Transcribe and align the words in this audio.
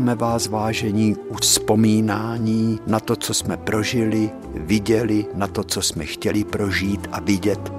Vítáme 0.00 0.14
vás, 0.14 0.48
vážení, 0.48 1.16
u 1.28 1.34
vzpomínání 1.34 2.80
na 2.86 3.00
to, 3.00 3.16
co 3.16 3.34
jsme 3.34 3.56
prožili, 3.56 4.30
viděli, 4.54 5.26
na 5.34 5.46
to, 5.46 5.64
co 5.64 5.82
jsme 5.82 6.04
chtěli 6.04 6.44
prožít 6.44 7.08
a 7.12 7.20
vidět. 7.20 7.72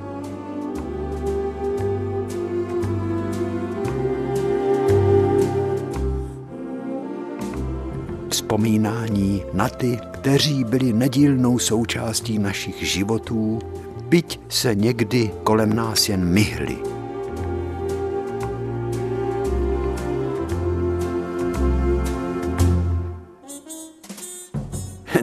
Vzpomínání 8.30 9.44
na 9.54 9.70
ty, 9.70 10.00
kteří 10.12 10.64
byli 10.64 10.94
nedílnou 10.94 11.60
součástí 11.60 12.40
našich 12.40 12.88
životů, 12.88 13.60
byť 14.10 14.40
se 14.50 14.76
někdy 14.76 15.32
kolem 15.44 15.74
nás 15.74 16.10
jen 16.10 16.26
myhli. 16.26 16.91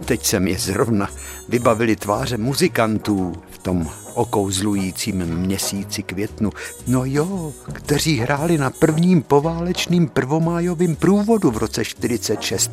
Teď 0.08 0.26
se 0.26 0.40
mi 0.40 0.58
zrovna 0.58 1.10
vybavili 1.48 1.96
tváře 1.96 2.36
muzikantů 2.36 3.32
v 3.50 3.58
tom 3.58 3.90
okouzlujícím 4.14 5.26
měsíci 5.26 6.02
květnu. 6.02 6.50
No 6.86 7.04
jo, 7.04 7.52
kteří 7.72 8.18
hráli 8.18 8.58
na 8.58 8.70
prvním 8.70 9.22
poválečným 9.22 10.08
prvomájovým 10.08 10.96
průvodu 10.96 11.50
v 11.50 11.56
roce 11.56 11.84
46. 11.84 12.70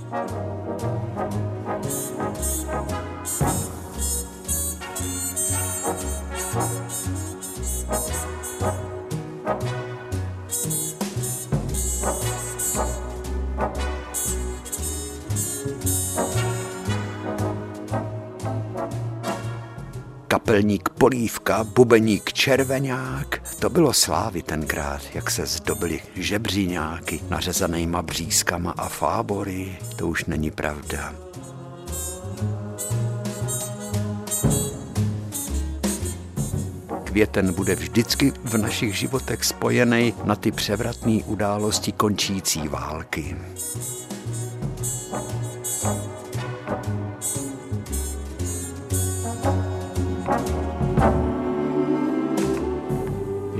kapelník 20.45 20.89
Polívka, 20.89 21.63
bubeník 21.63 22.33
Červeňák. 22.33 23.57
To 23.59 23.69
bylo 23.69 23.93
slávy 23.93 24.41
tenkrát, 24.41 25.01
jak 25.13 25.31
se 25.31 25.45
zdobili 25.45 26.01
žebříňáky 26.15 27.19
nařezanýma 27.29 28.01
břískama 28.01 28.71
a 28.77 28.89
fábory. 28.89 29.77
To 29.95 30.07
už 30.07 30.25
není 30.25 30.51
pravda. 30.51 31.15
květen 37.03 37.53
bude 37.53 37.75
vždycky 37.75 38.33
v 38.43 38.57
našich 38.57 38.97
životech 38.97 39.43
spojený 39.43 40.13
na 40.23 40.35
ty 40.35 40.51
převratné 40.51 41.23
události 41.25 41.91
končící 41.91 42.67
války. 42.67 43.35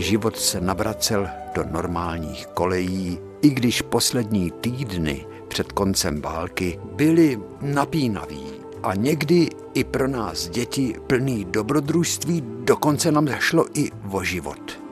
Život 0.05 0.38
se 0.38 0.61
navracel 0.61 1.27
do 1.55 1.63
normálních 1.71 2.47
kolejí, 2.47 3.19
i 3.41 3.49
když 3.49 3.81
poslední 3.81 4.51
týdny 4.51 5.25
před 5.47 5.71
koncem 5.71 6.21
války 6.21 6.79
byly 6.95 7.39
napínaví 7.61 8.45
a 8.83 8.95
někdy 8.95 9.49
i 9.73 9.83
pro 9.83 10.07
nás 10.07 10.49
děti 10.49 10.95
plný 11.07 11.45
dobrodružství, 11.45 12.44
dokonce 12.63 13.11
nám 13.11 13.27
zašlo 13.27 13.65
i 13.73 13.91
o 14.11 14.23
život. 14.23 14.84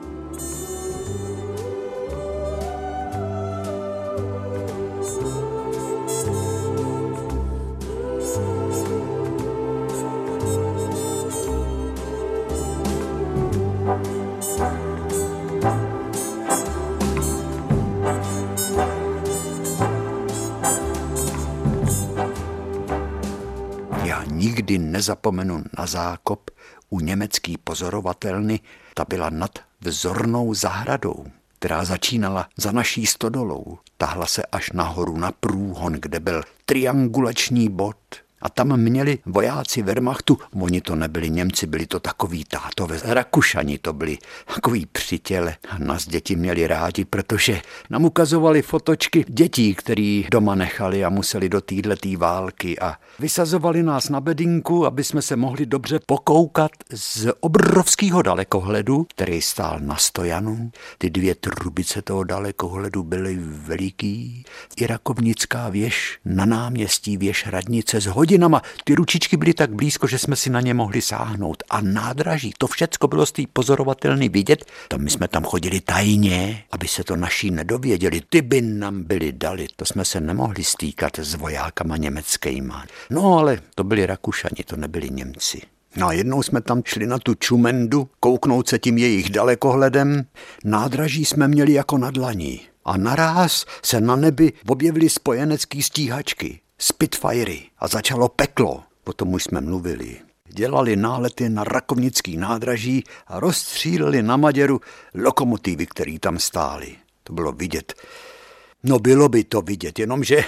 Zákop 25.86 26.50
u 26.90 27.00
německý 27.00 27.58
pozorovatelny, 27.58 28.60
ta 28.94 29.04
byla 29.08 29.30
nad 29.30 29.58
vzornou 29.80 30.54
zahradou, 30.54 31.26
která 31.58 31.84
začínala 31.84 32.48
za 32.56 32.72
naší 32.72 33.06
stodolou. 33.06 33.78
Tahla 33.96 34.26
se 34.26 34.42
až 34.52 34.70
nahoru 34.72 35.16
na 35.16 35.32
průhon, 35.32 35.92
kde 35.92 36.20
byl 36.20 36.42
triangulační 36.66 37.68
bod 37.68 37.96
a 38.44 38.48
tam 38.48 38.76
měli 38.76 39.18
vojáci 39.26 39.82
Wehrmachtu, 39.82 40.38
oni 40.60 40.80
to 40.80 40.94
nebyli 40.94 41.30
Němci, 41.30 41.66
byli 41.66 41.86
to 41.86 42.00
takový 42.00 42.44
tátové, 42.44 43.00
Rakušani 43.04 43.78
to 43.78 43.92
byli, 43.92 44.18
takový 44.54 44.86
přitěle. 44.86 45.56
Nás 45.78 46.08
děti 46.08 46.36
měli 46.36 46.66
rádi, 46.66 47.04
protože 47.04 47.60
nám 47.90 48.04
ukazovali 48.04 48.62
fotočky 48.62 49.24
dětí, 49.28 49.74
který 49.74 50.26
doma 50.30 50.54
nechali 50.54 51.04
a 51.04 51.08
museli 51.08 51.48
do 51.48 51.60
této 51.60 52.18
války 52.18 52.78
a 52.78 52.94
vysazovali 53.18 53.82
nás 53.82 54.08
na 54.08 54.20
bedinku, 54.20 54.86
aby 54.86 55.04
jsme 55.04 55.22
se 55.22 55.36
mohli 55.36 55.66
dobře 55.66 56.00
pokoukat 56.06 56.70
z 56.90 57.32
obrovského 57.40 58.22
dalekohledu, 58.22 59.06
který 59.10 59.42
stál 59.42 59.78
na 59.80 59.96
stojanu. 59.96 60.70
Ty 60.98 61.10
dvě 61.10 61.34
trubice 61.34 62.02
toho 62.02 62.24
dalekohledu 62.24 63.02
byly 63.02 63.38
veliký. 63.40 64.44
I 64.76 64.86
rakovnická 64.86 65.68
věž 65.68 66.18
na 66.24 66.44
náměstí 66.44 67.16
věž 67.16 67.46
radnice 67.46 68.00
z 68.00 68.06
hodin 68.06 68.33
hodinama. 68.34 68.62
Ty 68.84 68.94
ručičky 68.94 69.36
byly 69.36 69.54
tak 69.54 69.70
blízko, 69.70 70.06
že 70.06 70.18
jsme 70.18 70.36
si 70.36 70.50
na 70.50 70.60
ně 70.60 70.74
mohli 70.74 71.02
sáhnout. 71.02 71.62
A 71.70 71.80
nádraží, 71.80 72.54
to 72.58 72.66
všecko 72.66 73.08
bylo 73.08 73.26
z 73.26 73.32
té 73.32 73.42
pozorovatelny 73.52 74.28
vidět. 74.28 74.64
Tam 74.88 75.00
my 75.00 75.10
jsme 75.10 75.28
tam 75.28 75.44
chodili 75.44 75.80
tajně, 75.80 76.64
aby 76.70 76.88
se 76.88 77.04
to 77.04 77.16
naši 77.16 77.50
nedověděli. 77.50 78.20
Ty 78.28 78.42
by 78.42 78.60
nám 78.60 79.02
byli 79.02 79.32
dali. 79.32 79.66
To 79.76 79.84
jsme 79.84 80.04
se 80.04 80.20
nemohli 80.20 80.64
stýkat 80.64 81.18
s 81.18 81.34
vojákama 81.34 81.96
německýma. 81.96 82.84
No 83.10 83.38
ale 83.38 83.58
to 83.74 83.84
byli 83.84 84.06
Rakušani, 84.06 84.64
to 84.66 84.76
nebyli 84.76 85.10
Němci. 85.10 85.60
No 85.96 86.06
a 86.06 86.12
jednou 86.12 86.42
jsme 86.42 86.60
tam 86.60 86.82
šli 86.84 87.06
na 87.06 87.18
tu 87.18 87.34
čumendu, 87.34 88.08
kouknout 88.20 88.68
se 88.68 88.78
tím 88.78 88.98
jejich 88.98 89.30
dalekohledem. 89.30 90.24
Nádraží 90.64 91.24
jsme 91.24 91.48
měli 91.48 91.72
jako 91.72 91.98
na 91.98 92.10
dlaní. 92.10 92.60
A 92.84 92.96
naraz 92.96 93.66
se 93.82 94.00
na 94.00 94.16
nebi 94.16 94.52
objevily 94.66 95.08
spojenecký 95.08 95.82
stíhačky. 95.82 96.60
Spitfirey 96.84 97.62
a 97.78 97.88
začalo 97.88 98.28
peklo. 98.28 98.82
O 99.04 99.12
tom 99.12 99.34
už 99.34 99.44
jsme 99.44 99.60
mluvili. 99.60 100.20
Dělali 100.48 100.96
nálety 100.96 101.48
na 101.48 101.64
rakovnický 101.64 102.36
nádraží 102.36 103.04
a 103.26 103.40
rozstříleli 103.40 104.22
na 104.22 104.36
Maděru 104.36 104.80
lokomotivy, 105.14 105.86
které 105.86 106.18
tam 106.20 106.38
stály. 106.38 106.96
To 107.22 107.32
bylo 107.32 107.52
vidět. 107.52 107.94
No 108.82 108.98
bylo 108.98 109.28
by 109.28 109.44
to 109.44 109.62
vidět, 109.62 109.98
jenomže 109.98 110.44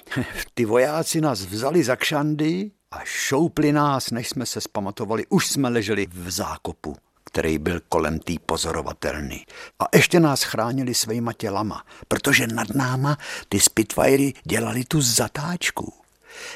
ty 0.54 0.64
vojáci 0.64 1.20
nás 1.20 1.40
vzali 1.40 1.84
za 1.84 1.96
kšandy 1.96 2.70
a 2.90 3.00
šoupli 3.04 3.72
nás, 3.72 4.10
než 4.10 4.28
jsme 4.28 4.46
se 4.46 4.60
spamatovali. 4.60 5.26
Už 5.28 5.46
jsme 5.48 5.68
leželi 5.68 6.06
v 6.10 6.30
zákopu 6.30 6.96
který 7.32 7.58
byl 7.58 7.80
kolem 7.88 8.18
té 8.18 8.32
pozorovatelny. 8.46 9.44
A 9.78 9.84
ještě 9.94 10.20
nás 10.20 10.42
chránili 10.42 10.94
svýma 10.94 11.32
tělama, 11.32 11.84
protože 12.08 12.46
nad 12.46 12.74
náma 12.74 13.18
ty 13.48 13.60
Spitfirey 13.60 14.32
dělali 14.44 14.84
tu 14.84 15.02
zatáčku. 15.02 15.92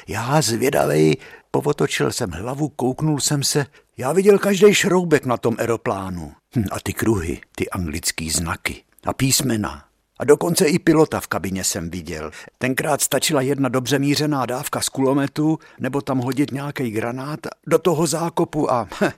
Já 0.07 0.41
zvědavej 0.41 1.17
povotočil 1.51 2.11
jsem 2.11 2.31
hlavu, 2.31 2.69
kouknul 2.69 3.19
jsem 3.19 3.43
se, 3.43 3.65
já 3.97 4.11
viděl 4.11 4.39
každý 4.39 4.73
šroubek 4.73 5.25
na 5.25 5.37
tom 5.37 5.55
aeroplánu. 5.59 6.33
Hm, 6.55 6.63
a 6.71 6.79
ty 6.79 6.93
kruhy, 6.93 7.41
ty 7.55 7.69
anglický 7.69 8.29
znaky 8.29 8.83
a 9.05 9.13
písmena. 9.13 9.85
A 10.19 10.25
dokonce 10.25 10.65
i 10.65 10.79
pilota 10.79 11.19
v 11.19 11.27
kabině 11.27 11.63
jsem 11.63 11.89
viděl. 11.89 12.31
Tenkrát 12.57 13.01
stačila 13.01 13.41
jedna 13.41 13.69
dobře 13.69 13.99
mířená 13.99 14.45
dávka 14.45 14.81
z 14.81 14.89
kulometu 14.89 15.59
nebo 15.79 16.01
tam 16.01 16.17
hodit 16.17 16.51
nějaký 16.51 16.91
granát 16.91 17.39
do 17.67 17.79
toho 17.79 18.07
zákopu 18.07 18.71
a 18.71 18.87
hm, 19.01 19.09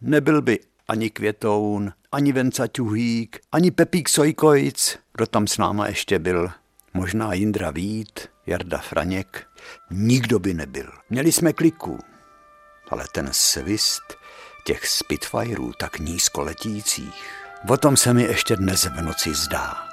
nebyl 0.00 0.42
by 0.42 0.58
ani 0.92 1.10
Květoun, 1.10 1.92
ani 2.12 2.32
Venca 2.32 2.68
Tuhýk, 2.68 3.40
ani 3.52 3.70
Pepík 3.70 4.08
Sojkojc, 4.08 4.98
kdo 5.14 5.26
tam 5.26 5.46
s 5.46 5.58
náma 5.58 5.86
ještě 5.86 6.18
byl. 6.18 6.50
Možná 6.94 7.34
Jindra 7.34 7.70
Vít, 7.70 8.20
Jarda 8.46 8.78
Franěk. 8.78 9.46
Nikdo 9.90 10.38
by 10.38 10.54
nebyl. 10.54 10.92
Měli 11.10 11.32
jsme 11.32 11.52
kliku, 11.52 11.98
ale 12.90 13.04
ten 13.14 13.28
svist 13.32 14.02
těch 14.64 14.86
Spitfireů 14.86 15.72
tak 15.78 15.98
nízko 15.98 16.42
letících, 16.42 17.24
o 17.68 17.76
tom 17.76 17.96
se 17.96 18.14
mi 18.14 18.22
ještě 18.22 18.56
dnes 18.56 18.84
v 18.84 19.02
noci 19.02 19.34
zdá. 19.34 19.91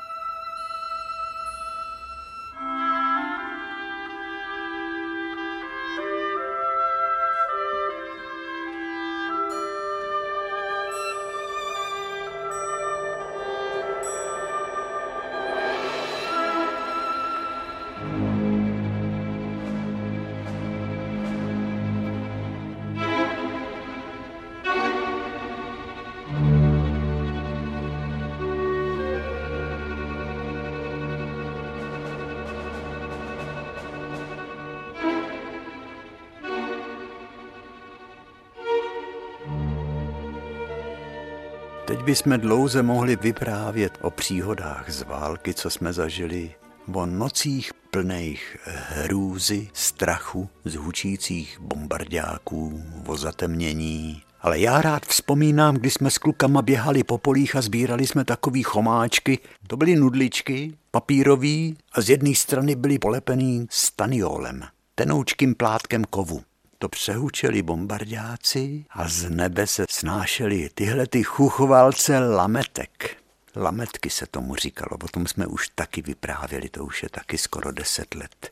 Bychom 42.10 42.40
dlouze 42.40 42.84
mohli 42.84 43.16
vyprávět 43.16 43.98
o 44.02 44.10
příhodách 44.12 44.90
z 44.90 45.02
války, 45.02 45.54
co 45.54 45.70
jsme 45.70 45.94
zažili, 45.94 46.56
o 46.94 47.06
nocích 47.06 47.74
plných 47.92 48.58
hrůzy, 48.66 49.70
strachu, 49.74 50.50
z 50.66 50.76
hučících 50.76 51.60
bombardáků, 51.62 52.84
o 53.08 53.18
zatemnění. 53.18 54.22
Ale 54.42 54.60
já 54.60 54.82
rád 54.82 55.06
vzpomínám, 55.06 55.76
když 55.76 55.94
jsme 55.94 56.12
s 56.12 56.18
klukama 56.18 56.62
běhali 56.62 57.04
po 57.04 57.18
polích 57.18 57.56
a 57.56 57.62
sbírali 57.62 58.08
jsme 58.08 58.26
takový 58.26 58.64
chomáčky. 58.64 59.40
To 59.68 59.78
byly 59.78 59.96
nudličky, 59.96 60.74
papírový 60.92 61.78
a 61.94 62.02
z 62.02 62.10
jedné 62.10 62.36
strany 62.36 62.76
byly 62.76 63.00
polepený 63.00 63.68
staniolem, 63.70 64.64
tenoučkým 64.96 65.56
plátkem 65.56 66.04
kovu. 66.10 66.42
To 66.82 66.90
přehučeli 66.90 67.62
bombardáci 67.62 68.86
a 68.90 69.08
z 69.08 69.30
nebe 69.30 69.68
se 69.68 69.86
snášeli 69.90 70.70
tyhle 70.74 71.08
ty 71.08 71.24
chuchvalce 71.24 72.20
lametek. 72.20 73.18
Lametky 73.56 74.10
se 74.10 74.26
tomu 74.28 74.56
říkalo, 74.56 74.98
o 75.04 75.08
tom 75.08 75.28
jsme 75.28 75.48
už 75.48 75.70
taky 75.76 76.02
vyprávěli, 76.02 76.70
to 76.70 76.86
už 76.86 77.04
je 77.04 77.10
taky 77.10 77.38
skoro 77.38 77.72
deset 77.72 78.16
let. 78.16 78.52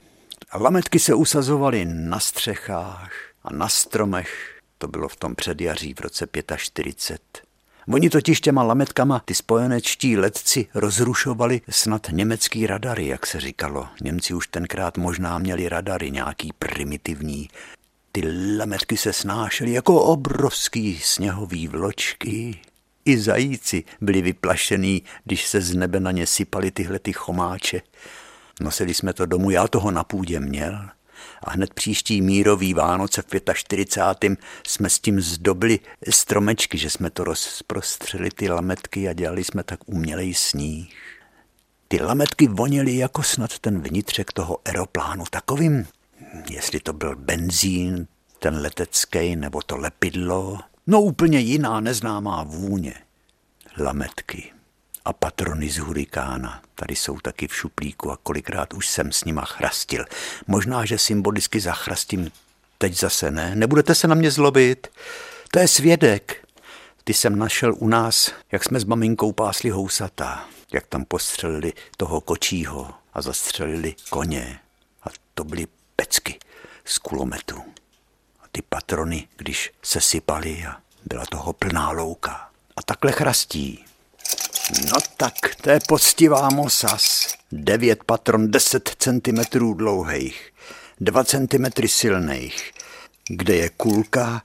A 0.52 0.58
lametky 0.58 1.00
se 1.00 1.14
usazovaly 1.14 1.86
na 1.86 2.20
střechách 2.20 3.12
a 3.44 3.54
na 3.54 3.70
stromech, 3.70 4.60
to 4.78 4.88
bylo 4.88 5.08
v 5.08 5.16
tom 5.16 5.36
předjaří 5.36 5.94
v 5.94 6.00
roce 6.00 6.28
45. 6.58 7.48
Oni 7.94 8.10
totiž 8.10 8.42
těma 8.42 8.64
lametkama 8.64 9.20
ty 9.26 9.36
spojenečtí 9.36 10.18
letci 10.18 10.68
rozrušovali 10.74 11.62
snad 11.70 12.08
německý 12.12 12.68
radary, 12.68 13.08
jak 13.08 13.26
se 13.26 13.40
říkalo. 13.40 13.88
Němci 14.02 14.34
už 14.34 14.48
tenkrát 14.48 14.98
možná 14.98 15.38
měli 15.38 15.70
radary, 15.70 16.12
nějaký 16.12 16.54
primitivní. 16.60 17.50
Ty 18.18 18.58
lametky 18.58 18.98
se 18.98 19.14
snášely 19.14 19.72
jako 19.72 20.02
obrovský 20.02 21.00
sněhový 21.00 21.68
vločky. 21.68 22.60
I 23.06 23.18
zajíci 23.18 23.84
byli 24.02 24.22
vyplašený, 24.22 25.04
když 25.24 25.48
se 25.48 25.62
z 25.62 25.76
nebe 25.76 26.00
na 26.00 26.12
ně 26.12 26.28
sypaly 26.28 26.72
tyhle 26.72 27.00
ty 27.00 27.14
chomáče. 27.14 27.82
Nosili 28.62 28.94
jsme 28.94 29.14
to 29.14 29.26
domů, 29.26 29.50
já 29.50 29.68
toho 29.68 29.92
na 29.92 30.04
půdě 30.04 30.40
měl. 30.40 30.90
A 31.44 31.52
hned 31.52 31.74
příští 31.74 32.22
mírový 32.22 32.74
Vánoce 32.74 33.22
v 33.22 33.54
45. 33.54 34.40
jsme 34.68 34.90
s 34.90 35.00
tím 35.00 35.22
zdobili 35.22 35.80
stromečky, 36.10 36.78
že 36.78 36.90
jsme 36.90 37.10
to 37.10 37.24
rozprostřeli 37.24 38.30
ty 38.32 38.50
lametky 38.50 39.10
a 39.10 39.14
dělali 39.14 39.44
jsme 39.44 39.64
tak 39.64 39.80
umělej 39.86 40.34
sníh. 40.34 40.96
Ty 41.88 42.02
lametky 42.02 42.48
voněly 42.48 42.96
jako 42.96 43.24
snad 43.24 43.60
ten 43.60 43.82
vnitřek 43.82 44.32
toho 44.32 44.58
aeroplánu 44.66 45.24
takovým, 45.30 45.88
jestli 46.50 46.80
to 46.80 46.94
byl 46.94 47.16
benzín, 47.16 48.08
ten 48.40 48.62
letecký 48.62 49.36
nebo 49.36 49.62
to 49.62 49.78
lepidlo, 49.78 50.60
no 50.88 51.02
úplně 51.02 51.40
jiná 51.40 51.80
neznámá 51.80 52.44
vůně. 52.44 52.94
Lametky 53.80 54.52
a 55.06 55.14
patrony 55.14 55.70
z 55.70 55.78
hurikána. 55.78 56.62
Tady 56.76 56.96
jsou 56.96 57.20
taky 57.20 57.48
v 57.48 57.56
šuplíku 57.56 58.12
a 58.12 58.18
kolikrát 58.18 58.74
už 58.74 58.88
jsem 58.88 59.12
s 59.12 59.24
nima 59.24 59.46
chrastil. 59.46 60.06
Možná, 60.48 60.86
že 60.86 60.98
symbolicky 60.98 61.60
zachrastím 61.60 62.32
teď 62.78 63.00
zase 63.00 63.32
ne. 63.32 63.56
Nebudete 63.56 63.96
se 63.96 64.08
na 64.08 64.16
mě 64.16 64.32
zlobit? 64.32 64.88
To 65.52 65.60
je 65.60 65.68
svědek. 65.68 66.48
Ty 67.04 67.14
jsem 67.14 67.40
našel 67.40 67.76
u 67.78 67.88
nás, 67.88 68.32
jak 68.52 68.64
jsme 68.64 68.80
s 68.80 68.84
maminkou 68.84 69.32
pásli 69.32 69.70
housata, 69.70 70.46
jak 70.74 70.88
tam 70.88 71.06
postřelili 71.06 71.74
toho 71.98 72.22
kočího 72.22 72.94
a 73.14 73.22
zastřelili 73.22 73.96
koně. 74.10 74.60
A 75.04 75.08
to 75.34 75.44
byly 75.44 75.68
pecky 75.98 76.40
z 76.86 76.98
kulometu. 76.98 77.62
A 78.44 78.46
ty 78.52 78.62
patrony, 78.62 79.28
když 79.38 79.72
se 79.84 80.02
sypaly 80.02 80.66
a 80.66 80.78
byla 81.06 81.26
toho 81.26 81.54
plná 81.54 81.92
louka. 81.92 82.50
A 82.76 82.82
takhle 82.82 83.12
chrastí. 83.12 83.86
No 84.86 84.98
tak, 85.18 85.34
to 85.62 85.70
je 85.70 85.80
poctivá 85.88 86.50
mosas. 86.50 87.36
9 87.52 88.04
patron 88.04 88.52
10 88.52 88.96
cm 89.00 89.60
dlouhých, 89.74 90.54
2 91.00 91.24
cm 91.24 91.88
silných. 91.88 92.72
Kde 93.30 93.56
je 93.56 93.70
kulka? 93.70 94.42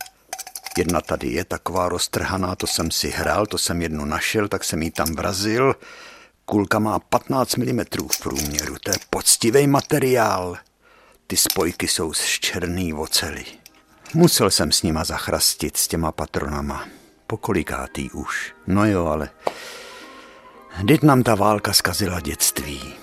Jedna 0.78 1.00
tady 1.00 1.28
je 1.28 1.44
taková 1.44 1.88
roztrhaná, 1.88 2.56
to 2.56 2.66
jsem 2.66 2.90
si 2.90 3.10
hrál, 3.10 3.46
to 3.46 3.58
jsem 3.58 3.82
jednu 3.82 4.04
našel, 4.04 4.49
tak 4.49 4.64
jsem 4.64 4.82
ji 4.82 4.90
tam 4.90 5.14
vrazil. 5.14 5.76
Kulka 6.44 6.78
má 6.78 6.99
15 6.99 7.56
mm 7.56 7.81
v 8.12 8.20
průměru, 8.22 8.76
to 8.84 8.90
je 8.90 8.96
poctivý 9.10 9.66
materiál. 9.66 10.56
Ty 11.32 11.37
spojky 11.37 11.88
jsou 11.88 12.12
z 12.12 12.25
černý 12.25 12.94
ocely. 12.94 13.44
Musel 14.14 14.50
jsem 14.50 14.73
s 14.73 14.82
nima 14.82 15.05
zachrastit, 15.05 15.76
s 15.76 15.88
těma 15.88 16.12
patronama. 16.12 16.88
Pokolikátý 17.26 18.11
už. 18.11 18.55
No 18.67 18.87
jo, 18.87 19.06
ale 19.06 19.31
Vždyť 20.78 21.02
nám 21.02 21.23
ta 21.23 21.35
válka 21.35 21.73
zkazila 21.73 22.21
dětství. 22.21 23.01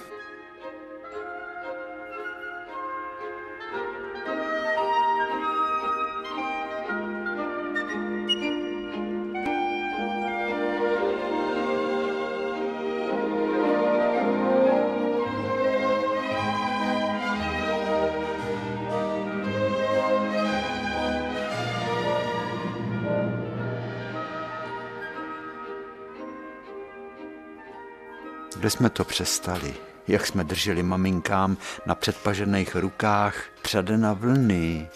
Kde 28.59 28.69
jsme 28.69 28.89
to 28.89 29.03
přestali? 29.03 29.73
Jak 30.07 30.27
jsme 30.27 30.43
drželi 30.43 30.83
maminkám 30.83 31.57
na 31.85 31.95
předpažených 31.95 32.75
rukách 32.75 33.43
předena 33.61 34.13
vlny. 34.13 34.87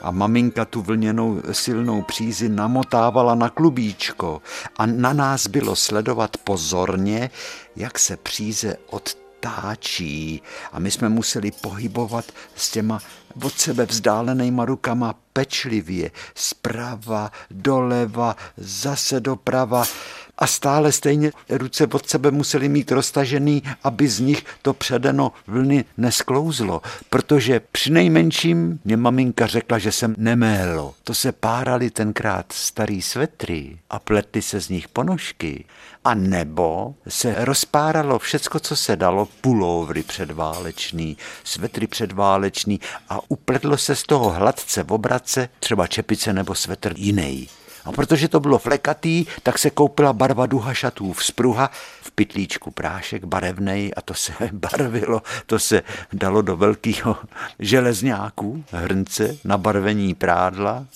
A 0.00 0.10
maminka 0.10 0.64
tu 0.64 0.82
vlněnou 0.82 1.42
silnou 1.52 2.02
přízi 2.02 2.48
namotávala 2.48 3.34
na 3.34 3.48
klubíčko 3.48 4.42
a 4.78 4.86
na 4.86 5.12
nás 5.12 5.46
bylo 5.46 5.76
sledovat 5.76 6.36
pozorně, 6.36 7.30
jak 7.76 7.98
se 7.98 8.16
příze 8.16 8.76
odtáčí 8.86 10.42
a 10.72 10.78
my 10.78 10.90
jsme 10.90 11.08
museli 11.08 11.50
pohybovat 11.50 12.24
s 12.56 12.70
těma 12.70 12.98
od 13.44 13.58
sebe 13.58 13.86
vzdálenýma 13.86 14.64
rukama 14.64 15.14
pečlivě, 15.32 16.10
zprava, 16.34 17.30
doleva, 17.50 18.36
zase 18.56 19.20
doprava 19.20 19.84
a 20.38 20.46
stále 20.46 20.92
stejně 20.92 21.32
ruce 21.50 21.86
od 21.86 22.08
sebe 22.08 22.30
museli 22.30 22.68
mít 22.68 22.92
roztažený, 22.92 23.62
aby 23.84 24.08
z 24.08 24.20
nich 24.20 24.44
to 24.62 24.74
předeno 24.74 25.32
vlny 25.46 25.84
nesklouzlo, 25.96 26.82
protože 27.10 27.60
při 27.72 27.90
nejmenším 27.90 28.80
mě 28.84 28.96
maminka 28.96 29.46
řekla, 29.46 29.78
že 29.78 29.92
jsem 29.92 30.14
nemélo. 30.18 30.94
To 31.04 31.14
se 31.14 31.32
párali 31.32 31.90
tenkrát 31.90 32.52
starý 32.52 33.02
svetry 33.02 33.78
a 33.90 33.98
pletly 33.98 34.42
se 34.42 34.60
z 34.60 34.68
nich 34.68 34.88
ponožky. 34.88 35.64
A 36.04 36.14
nebo 36.14 36.94
se 37.08 37.34
rozpáralo 37.38 38.18
všecko, 38.18 38.60
co 38.60 38.76
se 38.76 38.96
dalo, 38.96 39.28
pulovry 39.40 40.02
předválečný, 40.02 41.16
svetry 41.44 41.86
předválečný 41.86 42.80
a 43.08 43.20
upletlo 43.28 43.76
se 43.76 43.96
z 43.96 44.02
toho 44.02 44.30
hladce 44.30 44.82
v 44.82 44.92
obrace, 44.92 45.48
třeba 45.60 45.86
čepice 45.86 46.32
nebo 46.32 46.54
svetr 46.54 46.92
jiný. 46.96 47.48
A 47.86 47.92
protože 47.92 48.28
to 48.28 48.40
bylo 48.40 48.58
flekatý, 48.58 49.26
tak 49.42 49.58
se 49.58 49.70
koupila 49.70 50.12
barva 50.12 50.46
duha 50.46 50.74
šatů 50.74 51.12
v 51.12 51.24
spruha, 51.24 51.70
v 52.02 52.10
pytlíčku 52.10 52.70
prášek 52.70 53.24
barevnej 53.24 53.92
a 53.96 54.00
to 54.00 54.14
se 54.14 54.32
barvilo, 54.52 55.22
to 55.46 55.58
se 55.58 55.82
dalo 56.12 56.42
do 56.42 56.56
velkého 56.56 57.16
železňáku, 57.58 58.64
hrnce, 58.72 59.36
na 59.44 59.58
barvení 59.58 60.14
prádla. 60.14 60.86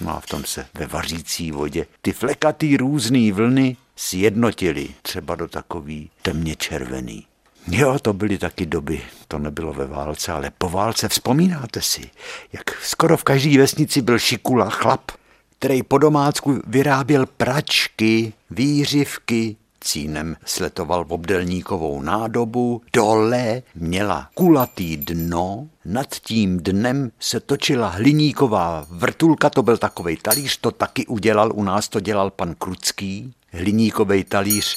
No 0.00 0.16
a 0.16 0.20
v 0.20 0.26
tom 0.26 0.44
se 0.44 0.66
ve 0.74 0.86
vařící 0.86 1.52
vodě 1.52 1.86
ty 2.02 2.12
flekatý 2.12 2.76
různý 2.76 3.32
vlny 3.32 3.76
sjednotily 3.96 4.88
třeba 5.02 5.34
do 5.34 5.48
takový 5.48 6.10
temně 6.22 6.56
červený. 6.56 7.26
Jo, 7.68 7.98
to 7.98 8.12
byly 8.12 8.38
taky 8.38 8.66
doby. 8.66 9.02
To 9.28 9.38
nebylo 9.38 9.72
ve 9.72 9.86
válce, 9.86 10.32
ale 10.32 10.52
po 10.58 10.68
válce 10.68 11.08
vzpomínáte 11.08 11.82
si, 11.82 12.10
jak 12.52 12.82
skoro 12.82 13.16
v 13.16 13.24
každé 13.24 13.58
vesnici 13.58 14.02
byl 14.02 14.18
šikula 14.18 14.70
chlap, 14.70 15.10
který 15.58 15.82
po 15.82 15.98
domácku 15.98 16.60
vyráběl 16.66 17.26
pračky, 17.26 18.32
výřivky, 18.50 19.56
cínem 19.80 20.36
sletoval 20.44 21.04
obdelníkovou 21.08 22.02
nádobu, 22.02 22.82
dole 22.92 23.62
měla 23.74 24.30
kulatý 24.34 24.96
dno, 24.96 25.68
nad 25.84 26.14
tím 26.14 26.58
dnem 26.58 27.10
se 27.20 27.40
točila 27.40 27.88
hliníková 27.88 28.86
vrtulka, 28.90 29.50
to 29.50 29.62
byl 29.62 29.76
takový 29.76 30.16
talíř, 30.16 30.56
to 30.56 30.70
taky 30.70 31.06
udělal, 31.06 31.52
u 31.54 31.62
nás 31.62 31.88
to 31.88 32.00
dělal 32.00 32.30
pan 32.30 32.54
Krucký, 32.54 33.32
hliníkový 33.52 34.24
talíř 34.24 34.76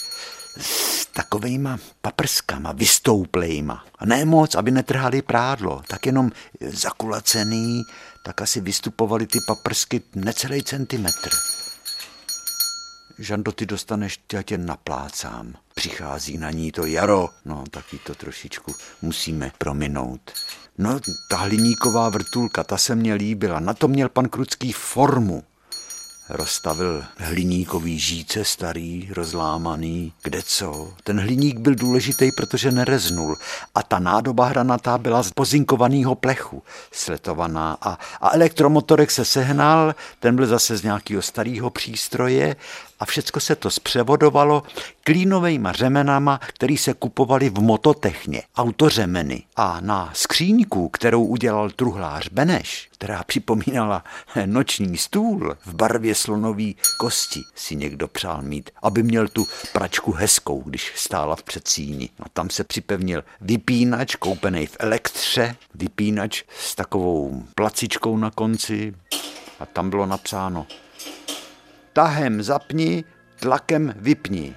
s 0.58 1.06
takovejma 1.06 1.78
paprskama, 2.02 2.72
vystouplejma. 2.72 3.84
A 4.00 4.06
ne 4.06 4.26
moc, 4.26 4.56
aby 4.56 4.72
netrhali 4.72 5.22
prádlo, 5.22 5.82
tak 5.88 6.06
jenom 6.06 6.32
zakulacený, 6.62 7.84
tak 8.30 8.42
asi 8.42 8.62
vystupovaly 8.62 9.28
ty 9.28 9.40
paprsky 9.48 10.02
necelý 10.16 10.64
centimetr. 10.64 11.30
Žando, 13.20 13.52
ty 13.52 13.66
dostaneš, 13.66 14.20
já 14.34 14.42
tě 14.42 14.58
naplácám. 14.58 15.54
Přichází 15.76 16.38
na 16.38 16.52
ní 16.52 16.72
to 16.72 16.86
jaro, 16.86 17.30
no 17.46 17.64
taky 17.72 17.98
to 17.98 18.16
trošičku 18.16 18.76
musíme 19.02 19.52
prominout. 19.58 20.32
No, 20.78 21.00
ta 21.30 21.38
hliníková 21.38 22.10
vrtulka, 22.10 22.64
ta 22.64 22.78
se 22.78 22.96
mně 22.96 23.14
líbila. 23.14 23.60
Na 23.60 23.74
to 23.74 23.88
měl 23.88 24.10
pan 24.10 24.30
Krucký 24.30 24.72
formu 24.72 25.44
rozstavil 26.30 27.06
hliníkový 27.18 28.00
žíce 28.00 28.46
starý, 28.46 29.10
rozlámaný, 29.14 30.14
kde 30.24 30.42
co. 30.44 30.94
Ten 31.04 31.20
hliník 31.20 31.58
byl 31.58 31.76
důležitý, 31.76 32.32
protože 32.32 32.72
nereznul 32.72 33.38
a 33.76 33.84
ta 33.84 34.00
nádoba 34.00 34.46
hranatá 34.46 34.98
byla 34.98 35.24
z 35.24 35.32
pozinkovaného 35.32 36.16
plechu, 36.16 36.64
sletovaná 36.92 37.78
a, 37.82 37.98
a 38.22 38.36
elektromotorek 38.36 39.12
se 39.12 39.26
sehnal, 39.26 39.96
ten 40.20 40.36
byl 40.36 40.48
zase 40.48 40.78
z 40.78 40.84
nějakého 40.84 41.22
starého 41.22 41.70
přístroje 41.70 42.56
a 43.00 43.06
všecko 43.06 43.40
se 43.40 43.56
to 43.56 43.72
zpřevodovalo 43.72 44.64
klínovejma 45.04 45.72
řemenama, 45.72 46.38
který 46.38 46.78
se 46.78 46.94
kupovali 46.94 47.50
v 47.50 47.60
mototechně, 47.60 48.44
autořemeny. 48.58 49.44
A 49.56 49.80
na 49.82 50.10
skříňku, 50.14 50.90
kterou 50.90 51.26
udělal 51.26 51.70
truhlář 51.70 52.30
Beneš, 52.30 52.90
která 52.92 53.24
připomínala 53.24 54.04
noční 54.46 54.98
stůl 54.98 55.58
v 55.66 55.74
barvě 55.74 56.16
slonový 56.16 56.76
kosti, 56.98 57.42
si 57.56 57.76
někdo 57.76 58.08
přál 58.08 58.42
mít, 58.42 58.70
aby 58.82 59.04
měl 59.04 59.28
tu 59.28 59.48
pračku 59.74 60.12
hezkou, 60.12 60.62
když 60.66 60.94
stála 60.96 61.36
v 61.36 61.44
předsíni. 61.44 62.10
A 62.20 62.30
tam 62.30 62.50
se 62.50 62.64
připevnil 62.64 63.24
vypínač, 63.42 64.16
koupený 64.16 64.68
v 64.68 64.78
elektře, 64.80 65.56
vypínač 65.76 66.44
s 66.60 66.76
takovou 66.76 67.44
placičkou 67.56 68.18
na 68.18 68.32
konci 68.32 68.94
a 69.60 69.66
tam 69.66 69.90
bylo 69.90 70.06
napsáno 70.06 70.68
tahem 72.00 72.40
zapni, 72.40 73.04
tlakem 73.44 73.92
vypni. 74.00 74.56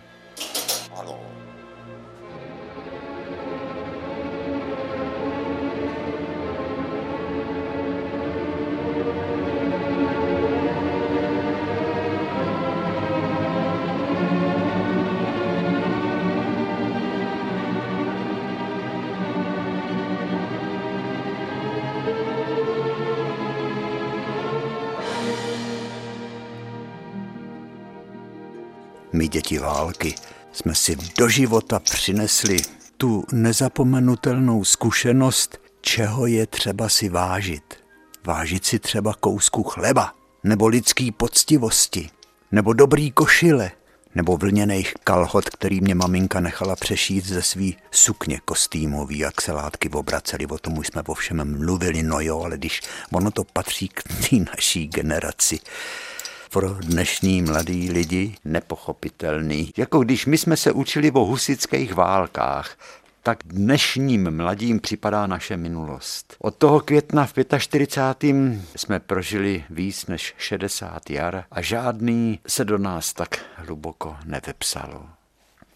Války. 29.62 30.14
Jsme 30.52 30.75
si 30.75 30.97
do 31.19 31.28
života 31.28 31.78
přinesli 31.78 32.57
tu 32.97 33.25
nezapomenutelnou 33.33 34.64
zkušenost, 34.64 35.59
čeho 35.81 36.26
je 36.26 36.47
třeba 36.47 36.88
si 36.88 37.09
vážit. 37.09 37.75
Vážit 38.25 38.64
si 38.64 38.78
třeba 38.78 39.14
kousku 39.21 39.62
chleba, 39.62 40.14
nebo 40.45 40.66
lidský 40.66 41.12
poctivosti, 41.12 42.11
nebo 42.52 42.73
dobrý 42.73 43.11
košile, 43.11 43.71
nebo 44.14 44.37
vlněných 44.37 44.95
kalhot, 45.04 45.50
který 45.50 45.81
mě 45.81 45.95
maminka 45.95 46.40
nechala 46.40 46.76
přešít 46.76 47.26
ze 47.26 47.42
svý 47.42 47.76
sukně 47.90 48.40
kostýmový, 48.45 49.19
jak 49.19 49.40
se 49.40 49.52
látky 49.52 49.88
obraceli, 49.88 50.47
o 50.47 50.59
tom 50.59 50.78
už 50.78 50.87
jsme 50.87 51.02
všem 51.14 51.59
mluvili, 51.59 52.02
no 52.02 52.21
jo, 52.21 52.42
ale 52.42 52.59
když 52.59 52.81
ono 53.12 53.31
to 53.31 53.45
patří 53.45 53.88
k 53.88 54.02
té 54.02 54.37
naší 54.37 54.87
generaci, 54.87 55.59
pro 56.52 56.75
dnešní 56.75 57.42
mladý 57.42 57.90
lidi 57.90 58.37
nepochopitelný. 58.44 59.73
Jako 59.76 60.00
když 60.00 60.26
my 60.26 60.38
jsme 60.38 60.56
se 60.56 60.73
učili 60.73 61.11
o 61.11 61.25
husických 61.25 61.94
válkách, 61.94 62.78
tak 63.23 63.38
dnešním 63.44 64.30
mladým 64.30 64.80
připadá 64.80 65.26
naše 65.26 65.56
minulost. 65.56 66.37
Od 66.38 66.56
toho 66.56 66.80
května 66.80 67.26
v 67.26 67.32
45. 67.59 68.37
jsme 68.76 69.00
prožili 69.00 69.64
víc 69.71 70.06
než 70.06 70.35
60 70.38 71.11
jar 71.11 71.44
a 71.50 71.62
žádný 71.62 72.40
se 72.47 72.64
do 72.64 72.78
nás 72.78 73.12
tak 73.12 73.44
hluboko 73.56 74.16
nevepsalo. 74.25 75.06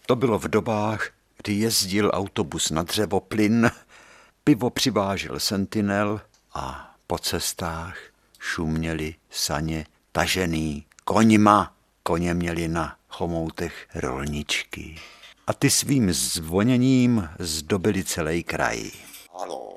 To 0.05 0.15
bylo 0.15 0.39
v 0.39 0.47
dobách, 0.47 1.09
kdy 1.43 1.53
jezdil 1.53 2.11
autobus 2.13 2.71
na 2.71 2.83
dřevo 2.83 3.19
plyn, 3.19 3.71
pivo 4.43 4.69
přivážel 4.69 5.39
sentinel 5.39 6.21
a 6.53 6.95
po 7.07 7.17
cestách 7.17 7.97
šuměli 8.39 9.15
saně 9.29 9.85
tažený 10.17 10.85
koňma. 11.05 11.73
Koně 12.03 12.33
měli 12.33 12.67
na 12.67 12.95
chomoutech 13.09 13.87
rolničky. 13.95 14.95
A 15.47 15.53
ty 15.53 15.69
svým 15.69 16.13
zvoněním 16.13 17.29
zdobili 17.39 18.03
celý 18.03 18.43
kraj. 18.43 18.91
Ano. 19.43 19.69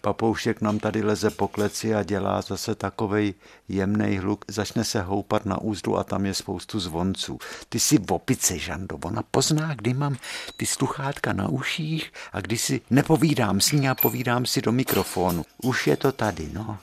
Papoušek 0.00 0.60
nám 0.60 0.78
tady 0.78 1.02
leze 1.02 1.30
po 1.30 1.48
kleci 1.48 1.94
a 1.94 2.02
dělá 2.02 2.42
zase 2.42 2.74
takovej 2.74 3.34
jemný 3.68 4.18
hluk. 4.18 4.44
Začne 4.48 4.84
se 4.84 5.02
houpat 5.02 5.46
na 5.46 5.60
úzdu 5.60 5.96
a 5.98 6.04
tam 6.04 6.26
je 6.26 6.34
spoustu 6.34 6.80
zvonců. 6.80 7.38
Ty 7.68 7.80
si 7.80 7.98
v 7.98 8.12
opice, 8.12 8.58
Žando. 8.58 8.98
Ona 9.04 9.22
pozná, 9.30 9.74
kdy 9.74 9.94
mám 9.94 10.16
ty 10.56 10.66
sluchátka 10.66 11.32
na 11.32 11.48
uších 11.48 12.12
a 12.32 12.40
kdy 12.40 12.58
si 12.58 12.80
nepovídám 12.90 13.60
s 13.60 13.72
ní 13.72 13.88
a 13.88 13.94
povídám 13.94 14.46
si 14.46 14.62
do 14.62 14.72
mikrofonu. 14.72 15.44
Už 15.62 15.86
je 15.86 15.96
to 15.96 16.12
tady, 16.12 16.48
no. 16.52 16.78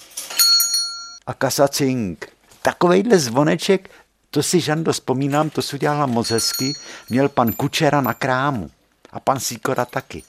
A 1.28 1.34
kasacink 1.34 2.41
takovejhle 2.62 3.20
zvoneček, 3.20 3.90
to 4.30 4.44
si 4.44 4.60
Žando 4.60 4.94
vzpomínám, 4.94 5.50
to 5.50 5.62
si 5.62 5.76
udělala 5.76 6.06
moc 6.06 6.30
hezky, 6.30 6.74
měl 7.10 7.30
pan 7.30 7.54
Kučera 7.54 8.02
na 8.02 8.14
krámu 8.14 8.72
a 9.12 9.20
pan 9.20 9.40
Sikora 9.40 9.86
taky. 9.86 10.24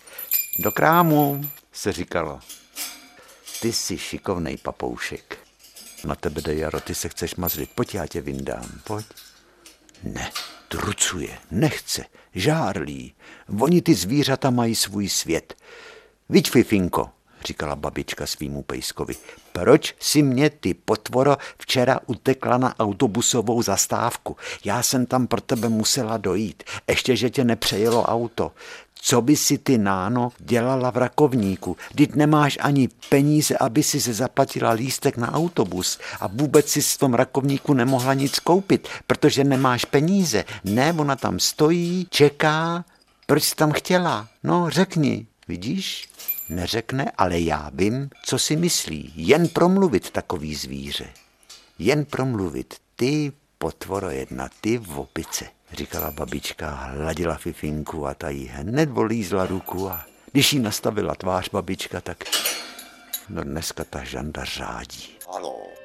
Do 0.59 0.73
krámu, 0.73 1.45
se 1.73 1.93
říkalo. 1.93 2.41
Ty 3.61 3.73
jsi 3.73 3.99
šikovnej 3.99 4.57
papoušek. 4.57 5.39
Na 6.05 6.15
tebe 6.15 6.41
jde 6.41 6.55
Jaro, 6.55 6.81
ty 6.81 6.95
se 6.95 7.09
chceš 7.09 7.35
mazlit, 7.35 7.71
pojď 7.75 7.95
já 7.95 8.07
tě 8.07 8.21
vyndám, 8.21 8.81
pojď. 8.85 9.07
Ne, 10.03 10.31
trucuje, 10.69 11.39
nechce, 11.51 12.05
žárlí. 12.35 13.15
Oni 13.61 13.83
ty 13.83 13.95
zvířata 13.95 14.51
mají 14.51 14.75
svůj 14.75 15.09
svět. 15.09 15.55
Viď, 16.29 16.51
Fifinko, 16.51 17.11
říkala 17.45 17.77
babička 17.77 18.27
svýmu 18.27 18.63
pejskovi. 18.63 19.17
Proč 19.53 19.95
si 20.01 20.23
mě 20.23 20.51
ty 20.51 20.75
potvoro 20.75 21.37
včera 21.59 22.01
utekla 22.07 22.59
na 22.59 22.79
autobusovou 22.79 23.63
zastávku? 23.63 24.37
Já 24.65 24.83
jsem 24.83 25.07
tam 25.07 25.27
pro 25.27 25.41
tebe 25.41 25.69
musela 25.69 26.17
dojít. 26.17 26.63
Ještě, 26.89 27.17
že 27.17 27.31
tě 27.31 27.45
nepřejelo 27.45 28.03
auto. 28.03 28.53
Co 29.05 29.23
by 29.23 29.37
si 29.37 29.59
ty 29.59 29.79
náno 29.79 30.33
dělala 30.39 30.91
v 30.91 30.97
rakovníku? 30.97 31.77
Vždyť 31.91 32.15
nemáš 32.15 32.59
ani 32.61 32.89
peníze, 33.09 33.57
aby 33.57 33.83
si 33.83 34.01
se 34.01 34.15
zaplatila 34.15 34.71
lístek 34.71 35.17
na 35.17 35.33
autobus 35.35 35.99
a 36.21 36.27
vůbec 36.27 36.69
si 36.69 36.81
v 36.81 36.99
tom 36.99 37.15
rakovníku 37.15 37.75
nemohla 37.75 38.15
nic 38.15 38.39
koupit, 38.39 38.89
protože 39.07 39.45
nemáš 39.45 39.85
peníze. 39.85 40.45
Ne, 40.65 40.93
ona 40.93 41.17
tam 41.17 41.39
stojí, 41.41 42.07
čeká. 42.11 42.85
Proč 43.27 43.43
jsi 43.43 43.55
tam 43.55 43.73
chtěla? 43.73 44.29
No, 44.43 44.71
řekni, 44.71 45.27
vidíš? 45.49 46.09
Neřekne, 46.53 47.13
ale 47.19 47.41
já 47.41 47.71
vím, 47.75 48.11
co 48.25 48.39
si 48.39 48.57
myslí. 48.57 49.13
Jen 49.17 49.49
promluvit 49.49 50.11
takový 50.11 50.55
zvíře. 50.55 51.09
Jen 51.79 52.05
promluvit. 52.05 52.75
Ty 52.97 53.33
potvoro 53.59 54.11
jedna, 54.11 54.49
ty 54.61 54.79
v 54.79 54.99
opice, 54.99 55.45
říkala 55.73 56.11
babička, 56.11 56.71
hladila 56.71 57.35
Fifinku 57.35 58.07
a 58.07 58.15
ta 58.15 58.29
jí 58.29 58.47
hned 58.47 58.91
volízla 58.91 59.47
ruku 59.47 59.91
a 59.91 60.07
když 60.33 60.53
jí 60.53 60.59
nastavila 60.59 61.15
tvář 61.15 61.49
babička, 61.49 62.01
tak 62.01 62.25
no 63.29 63.45
dneska 63.45 63.85
ta 63.85 64.05
žanda 64.05 64.45
řádí. 64.45 65.09
Ano. 65.37 65.82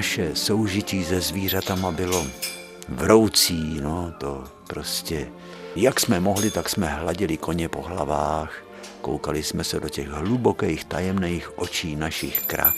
Naše 0.00 0.36
soužití 0.36 1.04
se 1.04 1.20
zvířatama 1.20 1.92
bylo 1.92 2.26
vroucí, 2.88 3.80
no 3.80 4.14
to 4.18 4.44
prostě, 4.66 5.28
jak 5.76 6.00
jsme 6.00 6.20
mohli, 6.20 6.50
tak 6.50 6.68
jsme 6.68 6.86
hladili 6.86 7.36
koně 7.36 7.68
po 7.68 7.82
hlavách, 7.82 8.64
koukali 9.00 9.42
jsme 9.42 9.64
se 9.64 9.80
do 9.80 9.88
těch 9.88 10.08
hlubokých 10.08 10.84
tajemných 10.84 11.58
očí 11.58 11.96
našich 11.96 12.42
krav 12.42 12.74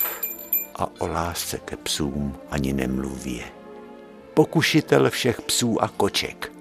a 0.75 0.89
o 0.99 1.07
lásce 1.07 1.59
ke 1.59 1.77
psům 1.77 2.37
ani 2.51 2.73
nemluvě. 2.73 3.45
Pokušitel 4.35 5.11
všech 5.11 5.43
psů 5.43 5.83
a 5.83 5.89
koček, 5.89 6.53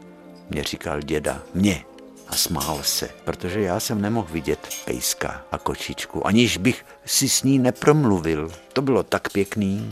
mě 0.50 0.63
říkal 0.63 1.01
děda, 1.01 1.44
mě. 1.53 1.86
A 2.27 2.36
smál 2.36 2.80
se, 2.84 3.10
protože 3.25 3.62
já 3.62 3.80
jsem 3.80 4.01
nemohl 4.01 4.27
vidět 4.32 4.70
pejska 4.86 5.46
a 5.51 5.58
kočičku, 5.58 6.27
aniž 6.27 6.58
bych 6.58 6.86
si 7.06 7.30
s 7.30 7.44
ní 7.44 7.60
nepromluvil. 7.60 8.51
To 8.74 8.82
bylo 8.82 9.03
tak 9.03 9.30
pěkný. 9.32 9.89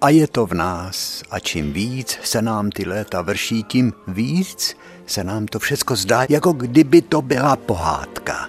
A 0.00 0.08
je 0.08 0.26
to 0.26 0.46
v 0.46 0.54
nás. 0.54 1.22
A 1.30 1.38
čím 1.38 1.72
víc 1.72 2.18
se 2.22 2.42
nám 2.42 2.70
ty 2.70 2.88
léta 2.88 3.22
vrší, 3.22 3.62
tím 3.62 3.92
víc 4.08 4.76
se 5.06 5.24
nám 5.24 5.46
to 5.46 5.58
všecko 5.58 5.96
zdá, 5.96 6.26
jako 6.28 6.52
kdyby 6.52 7.02
to 7.02 7.22
byla 7.22 7.56
pohádka. 7.56 8.48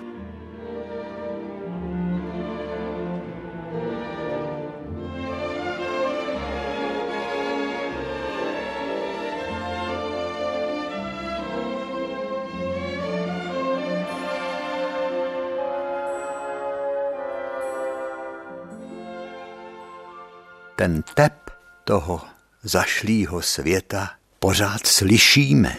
ten 20.81 21.03
tep 21.13 21.40
toho 21.91 22.21
zašlýho 22.63 23.41
světa 23.41 24.11
pořád 24.39 24.87
slyšíme. 24.87 25.77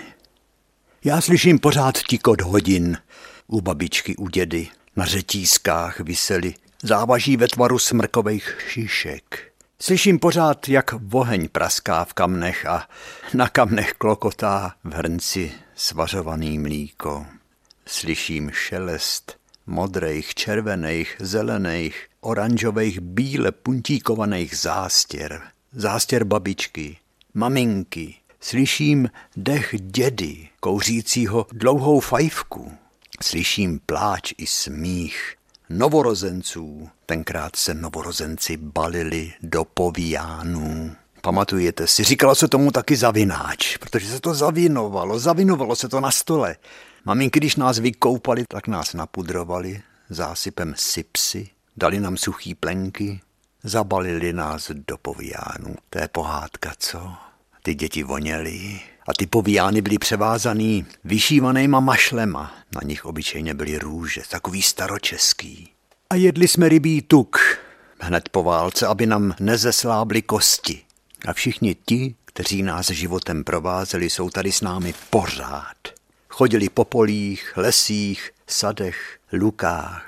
Já 1.05 1.21
slyším 1.21 1.59
pořád 1.59 1.99
tikot 1.99 2.41
hodin 2.41 2.99
u 3.47 3.61
babičky, 3.61 4.17
u 4.17 4.29
dědy. 4.29 4.69
Na 4.97 5.05
řetízkách 5.05 6.01
visely 6.01 6.55
závaží 6.83 7.37
ve 7.37 7.49
tvaru 7.49 7.79
smrkových 7.79 8.57
šišek. 8.69 9.53
Slyším 9.79 10.19
pořád, 10.19 10.69
jak 10.69 10.93
voheň 10.93 11.49
praská 11.49 12.05
v 12.05 12.15
kamnech 12.15 12.67
a 12.67 12.89
na 13.35 13.49
kamnech 13.49 13.93
klokotá 13.93 14.75
v 14.85 14.95
hrnci 14.95 15.53
svařovaný 15.75 16.59
mlíko. 16.59 17.27
Slyším 17.87 18.51
šelest 18.51 19.37
modrých, 19.67 20.35
červených, 20.35 21.17
zelených, 21.21 22.07
oranžových, 22.21 23.01
bíle 23.01 23.53
puntíkovaných 23.53 24.57
zástěr. 24.57 25.52
Zástěr 25.75 26.25
babičky, 26.25 26.97
maminky. 27.35 28.15
Slyším 28.41 29.11
dech 29.37 29.75
dědy, 29.79 30.49
kouřícího 30.61 31.47
dlouhou 31.53 32.01
fajfku. 32.01 32.73
Slyším 33.23 33.81
pláč 33.87 34.33
i 34.39 34.47
smích 34.47 35.35
novorozenců. 35.69 36.89
Tenkrát 37.07 37.57
se 37.57 37.75
novorozenci 37.75 38.57
balili 38.57 39.33
do 39.43 39.65
povíjánů. 39.65 40.97
Pamatujete 41.21 41.87
si, 41.87 42.05
říkalo 42.05 42.35
se 42.35 42.49
tomu 42.49 42.71
taky 42.71 42.97
zavináč, 42.97 43.77
protože 43.77 44.09
se 44.09 44.21
to 44.21 44.35
zavinovalo, 44.35 45.19
zavinovalo 45.19 45.77
se 45.77 45.89
to 45.89 46.01
na 46.01 46.11
stole. 46.11 46.57
Maminky, 47.05 47.41
když 47.41 47.57
nás 47.57 47.79
vykoupali, 47.79 48.45
tak 48.49 48.69
nás 48.69 48.95
napudrovali 48.95 49.83
zásypem 50.11 50.75
sipsy, 50.77 51.49
dali 51.77 52.01
nám 52.01 52.17
suchý 52.17 52.55
plenky, 52.55 53.21
zabalili 53.65 54.33
nás 54.33 54.71
do 54.89 54.99
povíjánů. 54.99 55.77
To 55.91 55.99
je 55.99 56.09
pohádka, 56.09 56.73
co? 56.79 57.13
Ty 57.63 57.75
děti 57.75 58.03
voněly 58.03 58.81
a 59.09 59.15
ty 59.19 59.27
povíjány 59.27 59.81
byly 59.81 59.99
převázaný 59.99 60.87
vyšívanýma 61.05 61.81
mašlema. 61.81 62.55
Na 62.75 62.81
nich 62.85 63.05
obyčejně 63.05 63.55
byly 63.55 63.79
růže, 63.79 64.23
takový 64.31 64.63
staročeský. 64.63 65.71
A 66.11 66.15
jedli 66.15 66.49
jsme 66.49 66.69
rybí 66.69 67.03
tuk, 67.03 67.39
hned 68.01 68.29
po 68.29 68.43
válce, 68.43 68.87
aby 68.87 69.07
nám 69.07 69.35
nezeslábly 69.41 70.23
kosti. 70.23 70.83
A 71.27 71.33
všichni 71.33 71.77
ti, 71.87 72.15
kteří 72.25 72.63
nás 72.63 72.91
životem 72.91 73.45
provázeli, 73.45 74.11
jsou 74.11 74.31
tady 74.31 74.53
s 74.53 74.61
námi 74.61 74.95
pořád. 75.11 75.77
Chodili 76.29 76.69
po 76.69 76.85
polích, 76.85 77.53
lesích, 77.57 78.31
sadech, 78.47 79.19
lukách, 79.33 80.07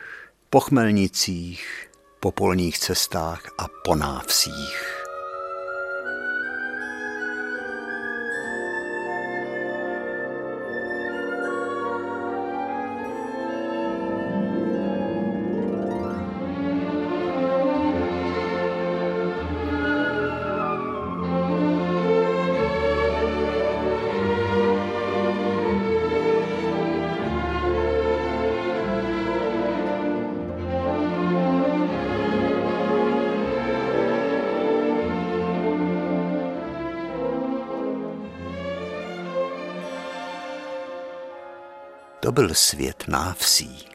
po 0.51 0.61
chmelnicích, 0.61 1.88
po 2.25 2.33
polních 2.33 2.79
cestách 2.79 3.43
a 3.59 3.69
po 3.85 3.95
návsích. 3.95 5.04
To 42.25 42.33
byl 42.33 42.55
svět 42.55 43.05
návsí. 43.09 43.87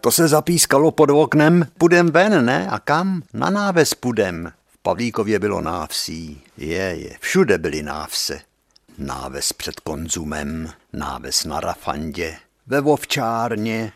To 0.00 0.10
se 0.10 0.28
zapískalo 0.28 0.90
pod 0.90 1.10
oknem, 1.10 1.66
půjdem 1.78 2.10
ven, 2.10 2.44
ne? 2.44 2.68
A 2.68 2.78
kam? 2.78 3.22
Na 3.32 3.50
náves 3.50 3.94
půjdem. 3.94 4.52
V 4.66 4.78
Pavlíkově 4.82 5.38
bylo 5.38 5.60
návsí. 5.60 6.42
Je, 6.56 6.76
je, 6.76 7.16
všude 7.20 7.58
byly 7.58 7.82
návse. 7.82 8.40
Náves 8.98 9.52
před 9.52 9.80
konzumem, 9.80 10.72
náves 10.92 11.44
na 11.44 11.60
Rafandě, 11.60 12.36
ve 12.66 12.80
Vovčárně, 12.80 13.92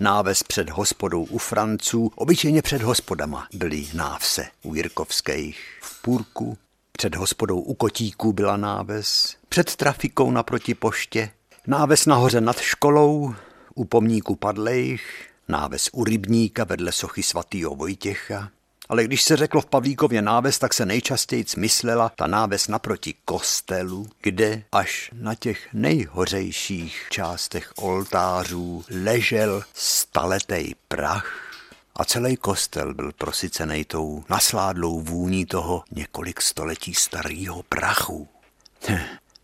náves 0.00 0.42
před 0.42 0.70
hospodou 0.70 1.24
u 1.24 1.38
Franců, 1.38 2.12
obyčejně 2.14 2.62
před 2.62 2.82
hospodama 2.82 3.48
byly 3.54 3.86
návse 3.94 4.46
u 4.62 4.74
Jirkovských. 4.74 5.78
V 5.82 6.02
Půrku, 6.02 6.58
před 6.92 7.14
hospodou 7.14 7.60
u 7.60 7.74
Kotíků 7.74 8.32
byla 8.32 8.56
náves, 8.56 9.36
před 9.48 9.76
trafikou 9.76 10.30
naproti 10.30 10.74
poště, 10.74 11.30
Náves 11.68 12.06
nahoře 12.06 12.40
nad 12.40 12.60
školou, 12.60 13.34
u 13.74 13.84
pomníku 13.84 14.36
padlejch, 14.36 15.02
náves 15.48 15.90
u 15.92 16.04
rybníka 16.04 16.64
vedle 16.64 16.92
sochy 16.92 17.22
svatýho 17.22 17.74
Vojtěcha, 17.74 18.50
ale 18.88 19.04
když 19.04 19.22
se 19.22 19.36
řeklo 19.36 19.60
v 19.60 19.66
Pavlíkově 19.66 20.22
náves, 20.22 20.58
tak 20.58 20.74
se 20.74 20.86
nejčastěji 20.86 21.44
myslela 21.56 22.08
ta 22.16 22.26
náves 22.26 22.68
naproti 22.68 23.14
kostelu, 23.24 24.06
kde 24.20 24.62
až 24.72 25.10
na 25.12 25.34
těch 25.34 25.68
nejhořejších 25.72 27.06
částech 27.10 27.72
oltářů 27.76 28.84
ležel 29.02 29.62
staletej 29.74 30.74
prach 30.88 31.56
a 31.96 32.04
celý 32.04 32.36
kostel 32.36 32.94
byl 32.94 33.12
prosycený 33.12 33.84
tou 33.84 34.24
nasládlou 34.30 35.00
vůní 35.00 35.46
toho 35.46 35.84
několik 35.90 36.42
století 36.42 36.94
starého 36.94 37.62
prachu. 37.62 38.28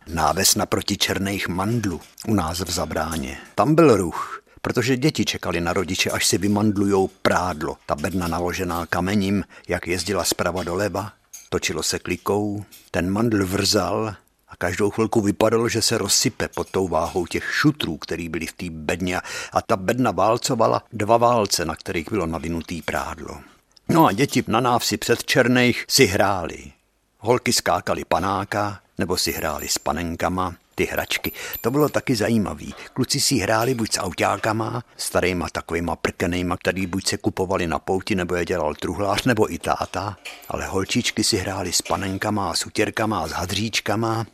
Náves 0.06 0.54
naproti 0.54 0.96
černých 0.96 1.48
mandlu 1.48 2.00
u 2.28 2.34
nás 2.34 2.60
v 2.60 2.70
Zabráně. 2.70 3.38
Tam 3.54 3.74
byl 3.74 3.96
ruch, 3.96 4.42
protože 4.62 4.96
děti 4.96 5.24
čekali 5.24 5.60
na 5.60 5.72
rodiče, 5.72 6.10
až 6.10 6.26
si 6.26 6.38
vymandlujou 6.38 7.10
prádlo. 7.22 7.76
Ta 7.86 7.94
bedna 7.94 8.28
naložená 8.28 8.86
kamením, 8.86 9.44
jak 9.68 9.86
jezdila 9.86 10.24
zprava 10.24 10.62
doleva, 10.62 11.12
točilo 11.48 11.82
se 11.82 11.98
klikou, 11.98 12.64
ten 12.90 13.10
mandl 13.10 13.46
vrzal 13.46 14.14
a 14.48 14.56
každou 14.56 14.90
chvilku 14.90 15.20
vypadalo, 15.20 15.68
že 15.68 15.82
se 15.82 15.98
rozsype 15.98 16.48
pod 16.48 16.70
tou 16.70 16.88
váhou 16.88 17.26
těch 17.26 17.52
šutrů, 17.52 17.96
který 17.96 18.28
byly 18.28 18.46
v 18.46 18.52
té 18.52 18.66
bedně 18.70 19.20
a 19.52 19.62
ta 19.62 19.76
bedna 19.76 20.10
válcovala 20.10 20.82
dva 20.92 21.16
válce, 21.16 21.64
na 21.64 21.76
kterých 21.76 22.10
bylo 22.10 22.26
navinutý 22.26 22.82
prádlo. 22.82 23.40
No 23.88 24.06
a 24.06 24.12
děti 24.12 24.44
na 24.46 24.60
návsi 24.60 24.96
před 24.96 25.24
Černejch 25.24 25.84
si 25.88 26.06
hráli. 26.06 26.72
Holky 27.18 27.52
skákali 27.52 28.04
panáka, 28.04 28.80
nebo 29.02 29.16
si 29.16 29.32
hráli 29.32 29.68
s 29.68 29.78
panenkama, 29.78 30.54
ty 30.74 30.84
hračky. 30.84 31.32
To 31.60 31.70
bylo 31.70 31.88
taky 31.88 32.16
zajímavý. 32.16 32.74
Kluci 32.94 33.20
si 33.20 33.36
hráli 33.36 33.74
buď 33.74 33.92
s 33.92 34.00
autákama, 34.00 34.82
starýma 34.96 35.48
takovýma 35.52 35.96
prkenejma, 35.96 36.56
který 36.56 36.86
buď 36.86 37.06
se 37.06 37.16
kupovali 37.16 37.66
na 37.66 37.78
pouti, 37.78 38.14
nebo 38.14 38.34
je 38.34 38.44
dělal 38.44 38.74
truhlář, 38.74 39.24
nebo 39.24 39.52
i 39.52 39.58
táta. 39.58 40.16
Ale 40.48 40.66
holčičky 40.66 41.24
si 41.24 41.36
hráli 41.36 41.72
s 41.72 41.82
panenkama, 41.82 42.54
s 42.54 42.66
utěrkama 42.66 43.28
s 43.28 43.32
hadříčkama. 43.32 44.26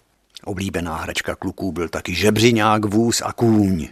Oblíbená 0.44 0.96
hračka 0.96 1.34
kluků 1.34 1.72
byl 1.72 1.88
taky 1.88 2.14
žebřiňák, 2.14 2.84
vůz 2.84 3.22
a 3.24 3.32
kůň. 3.32 3.88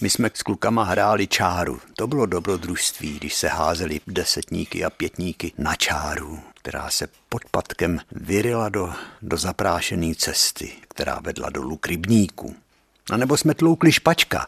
My 0.00 0.10
jsme 0.10 0.30
s 0.34 0.42
klukama 0.42 0.84
hráli 0.84 1.26
čáru. 1.26 1.80
To 1.96 2.06
bylo 2.06 2.26
dobrodružství, 2.26 3.16
když 3.18 3.34
se 3.34 3.48
házeli 3.48 4.00
desetníky 4.06 4.84
a 4.84 4.90
pětníky 4.90 5.52
na 5.58 5.74
čáru 5.74 6.49
která 6.62 6.90
se 6.90 7.08
pod 7.28 7.42
patkem 7.50 8.00
vyrila 8.12 8.68
do, 8.68 8.92
do 9.22 9.36
zaprášené 9.36 10.14
cesty, 10.14 10.72
která 10.88 11.20
vedla 11.20 11.50
dolů 11.50 11.76
k 11.76 11.86
rybníku. 11.86 12.54
A 13.10 13.16
nebo 13.16 13.36
jsme 13.36 13.54
tloukli 13.54 13.92
špačka. 13.92 14.46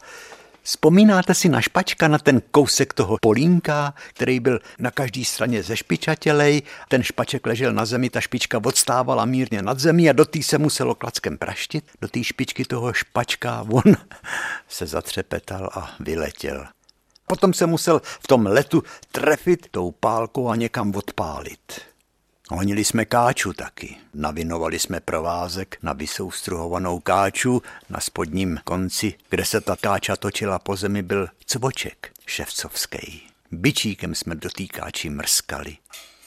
Vzpomínáte 0.62 1.34
si 1.34 1.48
na 1.48 1.60
špačka, 1.60 2.08
na 2.08 2.18
ten 2.18 2.42
kousek 2.50 2.92
toho 2.92 3.16
polínka, 3.20 3.94
který 4.14 4.40
byl 4.40 4.60
na 4.78 4.90
každé 4.90 5.24
straně 5.24 5.62
ze 5.62 5.76
špičatělej, 5.76 6.62
ten 6.88 7.02
špaček 7.02 7.46
ležel 7.46 7.72
na 7.72 7.84
zemi, 7.84 8.10
ta 8.10 8.20
špička 8.20 8.60
odstávala 8.64 9.24
mírně 9.24 9.62
nad 9.62 9.78
zemí 9.78 10.10
a 10.10 10.12
do 10.12 10.24
té 10.24 10.42
se 10.42 10.58
muselo 10.58 10.94
klackem 10.94 11.38
praštit, 11.38 11.84
do 12.00 12.08
té 12.08 12.24
špičky 12.24 12.64
toho 12.64 12.92
špačka, 12.92 13.66
on 13.70 13.82
se 14.68 14.86
zatřepetal 14.86 15.70
a 15.74 15.90
vyletěl. 16.00 16.66
Potom 17.26 17.54
se 17.54 17.66
musel 17.66 18.00
v 18.04 18.26
tom 18.26 18.46
letu 18.46 18.82
trefit 19.12 19.66
tou 19.70 19.90
pálkou 19.90 20.48
a 20.48 20.56
někam 20.56 20.92
odpálit. 20.96 21.91
Honili 22.50 22.84
jsme 22.84 23.04
káču 23.04 23.52
taky. 23.52 23.96
Navinovali 24.14 24.78
jsme 24.78 25.00
provázek 25.00 25.78
na 25.82 25.92
vysoustruhovanou 25.92 27.00
káču. 27.00 27.62
Na 27.90 28.00
spodním 28.00 28.60
konci, 28.64 29.14
kde 29.30 29.44
se 29.44 29.60
ta 29.60 29.76
káča 29.76 30.16
točila 30.16 30.58
po 30.58 30.76
zemi, 30.76 31.02
byl 31.02 31.28
cvoček 31.46 32.12
ševcovský. 32.26 33.22
Byčíkem 33.50 34.14
jsme 34.14 34.34
do 34.34 34.50
té 34.50 34.66
káči 34.66 35.10
mrskali. 35.10 35.76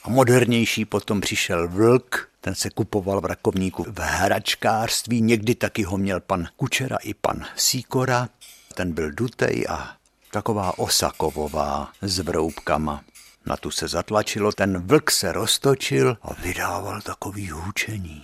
A 0.02 0.10
modernější 0.10 0.84
potom 0.84 1.20
přišel 1.20 1.68
vlk, 1.68 2.28
ten 2.40 2.54
se 2.54 2.70
kupoval 2.70 3.20
v 3.20 3.24
rakovníku 3.24 3.84
v 3.88 3.98
hračkářství, 3.98 5.20
někdy 5.22 5.54
taky 5.54 5.82
ho 5.82 5.98
měl 5.98 6.20
pan 6.20 6.48
Kučera 6.56 6.96
i 6.96 7.14
pan 7.14 7.44
Síkora. 7.56 8.28
Ten 8.74 8.92
byl 8.92 9.12
dutej 9.12 9.66
a 9.68 9.96
taková 10.30 10.78
osakovová 10.78 11.92
s 12.02 12.18
vroubkama. 12.18 13.04
Na 13.46 13.56
tu 13.56 13.70
se 13.70 13.88
zatlačilo, 13.88 14.52
ten 14.52 14.78
vlk 14.78 15.10
se 15.10 15.32
roztočil 15.32 16.16
a 16.22 16.32
vydával 16.32 17.00
takový 17.00 17.50
hůčení. 17.50 18.22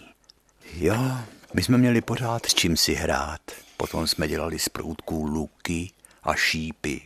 Jo, 0.74 1.18
my 1.54 1.62
jsme 1.62 1.78
měli 1.78 2.00
pořád 2.00 2.46
s 2.46 2.54
čím 2.54 2.76
si 2.76 2.94
hrát. 2.94 3.40
Potom 3.76 4.06
jsme 4.06 4.28
dělali 4.28 4.58
z 4.58 4.68
průtků 4.68 5.24
luky 5.26 5.90
a 6.22 6.34
šípy. 6.34 7.00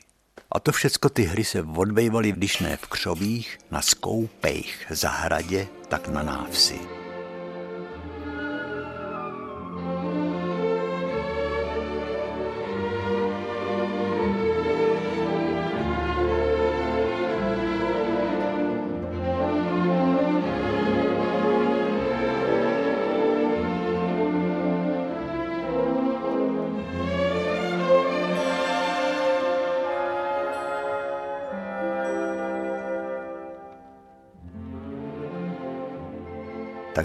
A 0.52 0.60
to 0.60 0.72
všecko 0.72 1.08
ty 1.08 1.22
hry 1.22 1.44
se 1.44 1.62
odbejvaly, 1.62 2.32
když 2.32 2.58
ne 2.58 2.76
v 2.76 2.86
křovích, 2.86 3.58
na 3.70 3.82
skoupejch, 3.82 4.86
zahradě, 4.90 5.68
tak 5.88 6.08
na 6.08 6.22
návsi. 6.22 7.05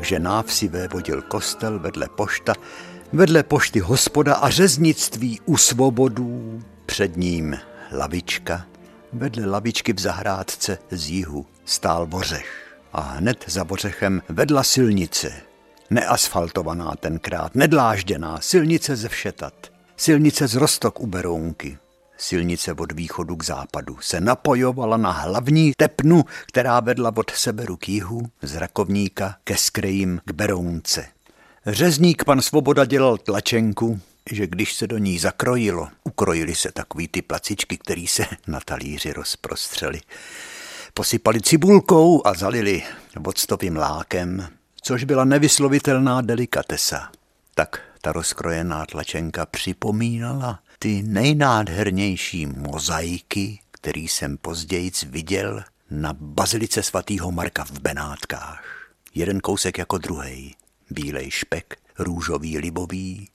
Takže 0.02 0.20
návsi 0.20 0.68
vévodil 0.68 1.22
kostel 1.22 1.80
vedle 1.80 2.10
pošta, 2.10 2.54
vedle 3.14 3.44
pošty 3.44 3.80
hospoda 3.80 4.34
a 4.36 4.50
řeznictví 4.50 5.40
u 5.46 5.58
svobodů, 5.58 6.62
před 6.86 7.18
ním 7.18 7.58
lavička, 7.92 8.66
vedle 9.14 9.46
lavičky 9.46 9.94
v 9.94 10.00
zahrádce 10.00 10.78
z 10.92 11.10
jihu 11.10 11.46
stál 11.66 12.08
bořech 12.08 12.78
a 12.94 13.02
hned 13.02 13.46
za 13.48 13.64
bořechem 13.64 14.22
vedla 14.30 14.64
silnice, 14.64 15.34
neasfaltovaná 15.90 16.96
tenkrát, 16.96 17.56
nedlážděná, 17.56 18.38
silnice 18.42 18.96
ze 18.96 19.10
Všetat, 19.10 19.54
silnice 19.98 20.48
z 20.48 20.56
Rostok 20.56 21.00
u 21.00 21.08
Berounky, 21.08 21.78
silnice 22.22 22.74
od 22.74 22.92
východu 22.92 23.36
k 23.36 23.44
západu, 23.44 23.98
se 24.02 24.22
napojovala 24.22 24.98
na 24.98 25.12
hlavní 25.12 25.74
tepnu, 25.78 26.24
která 26.48 26.80
vedla 26.80 27.14
od 27.16 27.32
severu 27.32 27.78
k 27.78 27.90
jihu, 27.90 28.22
z 28.42 28.56
Rakovníka 28.56 29.36
ke 29.44 29.58
Skrejím 29.58 30.22
k 30.26 30.32
Berounce. 30.32 31.08
Řezník 31.66 32.24
pan 32.24 32.42
Svoboda 32.42 32.86
dělal 32.86 33.18
tlačenku, 33.18 34.00
že 34.32 34.48
když 34.48 34.74
se 34.74 34.88
do 34.88 34.98
ní 34.98 35.20
zakrojilo, 35.20 35.88
ukrojili 36.04 36.56
se 36.56 36.72
takový 36.72 37.08
ty 37.08 37.22
placičky, 37.22 37.78
který 37.78 38.08
se 38.08 38.26
na 38.48 38.60
talíři 38.66 39.14
rozprostřeli. 39.14 40.02
Posypali 40.94 41.42
cibulkou 41.42 42.28
a 42.28 42.34
zalili 42.34 42.84
vodstovým 43.20 43.76
lákem, 43.76 44.48
což 44.82 45.04
byla 45.04 45.26
nevyslovitelná 45.26 46.22
delikatesa. 46.22 47.12
Tak 47.56 47.82
ta 48.02 48.12
rozkrojená 48.12 48.86
tlačenka 48.86 49.46
připomínala 49.46 50.60
ty 50.82 51.04
nejnádhernější 51.04 52.46
mozaiky, 52.46 53.60
který 53.72 54.08
jsem 54.08 54.38
později 54.38 54.92
viděl 55.08 55.64
na 55.92 56.14
bazilice 56.14 56.84
svatého 56.84 57.32
Marka 57.32 57.66
v 57.66 57.80
Benátkách. 57.80 58.64
Jeden 59.16 59.40
kousek 59.40 59.78
jako 59.78 59.98
druhý. 59.98 60.56
Bílej 60.90 61.32
špek, 61.32 61.78
růžový 62.00 62.58
libový, 62.58 63.30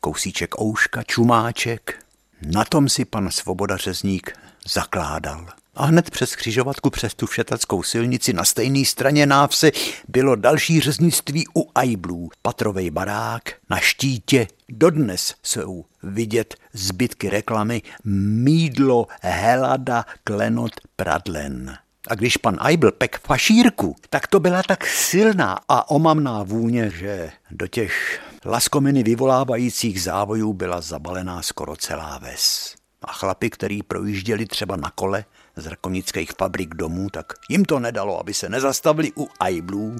kousíček 0.00 0.60
ouška, 0.60 1.02
čumáček. 1.02 2.04
Na 2.42 2.64
tom 2.64 2.88
si 2.88 3.04
pan 3.04 3.30
Svoboda 3.30 3.76
Řezník 3.76 4.38
zakládal. 4.68 5.46
A 5.76 5.84
hned 5.84 6.10
přes 6.10 6.36
křižovatku 6.36 6.90
přes 6.90 7.14
tu 7.14 7.26
všetackou 7.26 7.82
silnici 7.82 8.32
na 8.32 8.44
stejné 8.44 8.84
straně 8.84 9.26
návse 9.26 9.70
bylo 10.08 10.36
další 10.36 10.80
řeznictví 10.80 11.44
u 11.56 11.70
Ajblů, 11.74 12.30
patrovej 12.42 12.90
barák 12.90 13.42
na 13.70 13.78
štítě. 13.78 14.48
Dodnes 14.68 15.34
jsou 15.42 15.84
vidět 16.02 16.54
zbytky 16.72 17.30
reklamy 17.30 17.82
Mídlo, 18.04 19.06
Helada, 19.20 20.04
Klenot, 20.24 20.72
Pradlen. 20.96 21.78
A 22.08 22.14
když 22.14 22.36
pan 22.36 22.58
Eibl 22.66 22.92
pek 22.92 23.20
fašírku, 23.26 23.96
tak 24.10 24.26
to 24.26 24.40
byla 24.40 24.62
tak 24.62 24.86
silná 24.86 25.58
a 25.68 25.90
omamná 25.90 26.42
vůně, 26.42 26.90
že 26.90 27.30
do 27.50 27.66
těch 27.66 28.20
laskominy 28.44 29.02
vyvolávajících 29.02 30.02
závojů 30.02 30.52
byla 30.52 30.80
zabalená 30.80 31.42
skoro 31.42 31.76
celá 31.76 32.18
ves. 32.18 32.74
A 33.02 33.12
chlapi, 33.12 33.50
který 33.50 33.82
projížděli 33.82 34.46
třeba 34.46 34.76
na 34.76 34.90
kole, 34.90 35.24
z 35.56 35.66
rakonických 35.66 36.32
fabrik 36.38 36.74
domů, 36.74 37.10
tak 37.10 37.32
jim 37.48 37.64
to 37.64 37.78
nedalo, 37.78 38.20
aby 38.20 38.34
se 38.34 38.48
nezastavili 38.48 39.12
u 39.16 39.28
Aiblů 39.40 39.96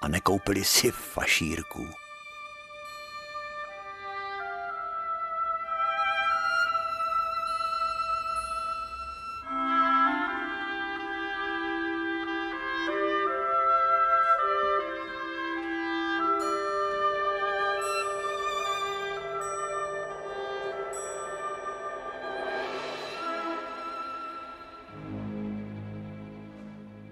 a 0.00 0.08
nekoupili 0.08 0.64
si 0.64 0.90
fašírku. 0.90 1.99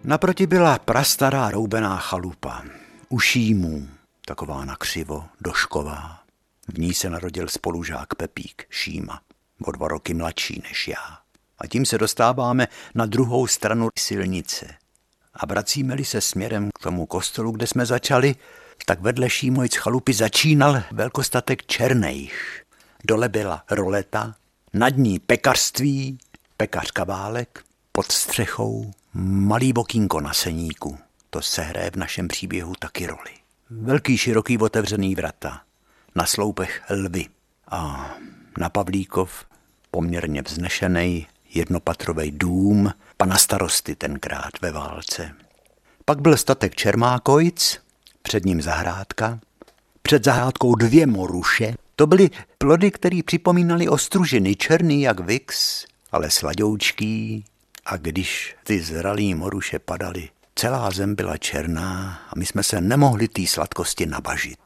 Naproti 0.08 0.46
byla 0.46 0.78
prastará 0.78 1.50
roubená 1.50 1.96
chalupa, 1.96 2.62
u 3.08 3.20
šímů, 3.20 3.88
taková 4.26 4.64
nakřivo, 4.64 5.24
došková. 5.40 6.20
V 6.74 6.78
ní 6.78 6.94
se 6.94 7.10
narodil 7.10 7.48
spolužák 7.48 8.14
Pepík, 8.14 8.66
Šíma, 8.70 9.20
o 9.64 9.72
dva 9.72 9.88
roky 9.88 10.14
mladší 10.14 10.62
než 10.68 10.88
já. 10.88 11.18
A 11.58 11.66
tím 11.66 11.86
se 11.86 11.98
dostáváme 11.98 12.68
na 12.94 13.06
druhou 13.06 13.46
stranu 13.46 13.88
silnice. 13.98 14.74
A 15.34 15.46
vracíme-li 15.46 16.04
se 16.04 16.20
směrem 16.20 16.70
k 16.74 16.82
tomu 16.82 17.06
kostelu, 17.06 17.50
kde 17.50 17.66
jsme 17.66 17.86
začali, 17.86 18.34
tak 18.86 19.00
vedle 19.00 19.30
Šímojc 19.30 19.76
chalupy 19.76 20.12
začínal 20.12 20.82
velkostatek 20.92 21.66
Černejch. 21.66 22.64
Dole 23.04 23.28
byla 23.28 23.64
roleta, 23.70 24.34
nad 24.72 24.96
ní 24.96 25.18
pekařství, 25.18 26.18
pekař 26.56 26.90
Kaválek, 26.90 27.64
pod 27.92 28.12
střechou 28.12 28.92
Malý 29.14 29.72
bokínko 29.72 30.20
na 30.20 30.32
seníku, 30.32 30.98
to 31.30 31.42
se 31.42 31.62
hraje 31.62 31.90
v 31.90 31.96
našem 31.96 32.28
příběhu 32.28 32.72
taky 32.78 33.06
roli. 33.06 33.30
Velký 33.70 34.18
široký 34.18 34.58
otevřený 34.58 35.14
vrata, 35.14 35.60
na 36.14 36.26
sloupech 36.26 36.82
lvy 36.90 37.26
a 37.68 38.10
na 38.58 38.68
Pavlíkov 38.68 39.44
poměrně 39.90 40.42
vznešený 40.42 41.26
jednopatrový 41.54 42.30
dům 42.30 42.92
pana 43.16 43.38
starosty 43.38 43.96
tenkrát 43.96 44.50
ve 44.62 44.72
válce. 44.72 45.34
Pak 46.04 46.20
byl 46.20 46.36
statek 46.36 46.74
Čermákojc, 46.74 47.78
před 48.22 48.44
ním 48.44 48.62
zahrádka, 48.62 49.40
před 50.02 50.24
zahrádkou 50.24 50.74
dvě 50.74 51.06
moruše. 51.06 51.74
To 51.96 52.06
byly 52.06 52.30
plody, 52.58 52.90
které 52.90 53.20
připomínaly 53.26 53.88
ostružiny, 53.88 54.56
černý 54.56 55.02
jak 55.02 55.20
vix, 55.20 55.84
ale 56.12 56.30
sladoučký, 56.30 57.44
a 57.88 57.96
když 57.96 58.56
ty 58.64 58.80
zralý 58.80 59.34
moruše 59.34 59.78
padaly, 59.78 60.28
celá 60.54 60.90
zem 60.90 61.14
byla 61.14 61.36
černá 61.36 62.20
a 62.28 62.32
my 62.36 62.46
jsme 62.46 62.62
se 62.62 62.80
nemohli 62.80 63.28
té 63.28 63.46
sladkosti 63.46 64.06
nabažit. 64.06 64.58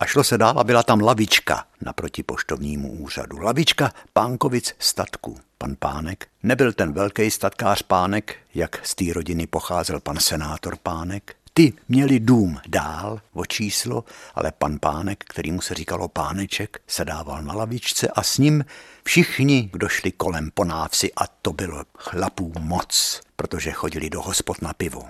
A 0.00 0.06
šlo 0.06 0.24
se 0.24 0.38
dál 0.38 0.58
a 0.58 0.64
byla 0.64 0.82
tam 0.82 1.00
lavička 1.00 1.66
naproti 1.80 2.22
poštovnímu 2.22 2.92
úřadu. 2.92 3.38
Lavička 3.38 3.92
Pánkovic 4.12 4.74
statku. 4.78 5.38
Pan 5.58 5.76
Pánek 5.78 6.28
nebyl 6.42 6.72
ten 6.72 6.92
velký 6.92 7.30
statkář 7.30 7.82
Pánek, 7.82 8.36
jak 8.54 8.86
z 8.86 8.94
té 8.94 9.04
rodiny 9.12 9.46
pocházel 9.46 10.00
pan 10.00 10.16
senátor 10.16 10.76
Pánek. 10.82 11.36
Ty 11.56 11.72
měli 11.88 12.20
dům 12.20 12.60
dál 12.68 13.20
o 13.32 13.46
číslo, 13.46 14.04
ale 14.34 14.52
pan 14.52 14.78
Pánek, 14.78 15.24
kterýmu 15.28 15.60
se 15.60 15.74
říkalo 15.74 16.08
Páneček, 16.08 16.82
se 16.86 17.04
dával 17.04 17.42
na 17.42 17.54
lavičce 17.54 18.08
a 18.08 18.22
s 18.22 18.38
ním 18.38 18.64
všichni, 19.04 19.68
kdo 19.72 19.88
šli 19.88 20.12
kolem 20.12 20.50
po 20.54 20.64
návsi 20.64 21.12
a 21.16 21.26
to 21.26 21.52
bylo 21.52 21.82
chlapů 21.98 22.52
moc, 22.58 23.20
protože 23.36 23.72
chodili 23.72 24.10
do 24.10 24.22
hospod 24.22 24.62
na 24.62 24.72
pivo. 24.72 25.04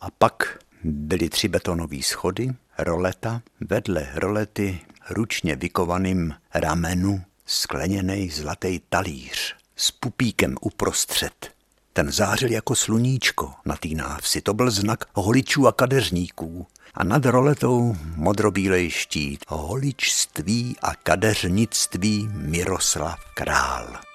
A 0.00 0.10
pak 0.10 0.58
byly 0.84 1.28
tři 1.28 1.48
betonové 1.48 2.02
schody, 2.02 2.50
roleta, 2.78 3.42
vedle 3.60 4.08
rolety 4.14 4.80
ručně 5.10 5.56
vykovaným 5.56 6.34
ramenu 6.54 7.22
skleněný 7.46 8.30
zlatý 8.30 8.80
talíř 8.88 9.56
s 9.76 9.90
pupíkem 9.90 10.56
uprostřed. 10.60 11.59
Ten 11.92 12.12
zářil 12.12 12.50
jako 12.50 12.74
sluníčko 12.74 13.52
na 13.64 13.76
té 13.76 13.88
návsi. 13.88 14.40
To 14.40 14.54
byl 14.54 14.70
znak 14.70 15.04
holičů 15.14 15.66
a 15.66 15.72
kadeřníků. 15.72 16.66
A 16.94 17.04
nad 17.04 17.26
roletou 17.26 17.96
modrobílej 18.16 18.90
štít 18.90 19.44
holičství 19.48 20.76
a 20.82 20.94
kadeřnictví 20.94 22.28
Miroslav 22.32 23.18
Král. 23.34 24.09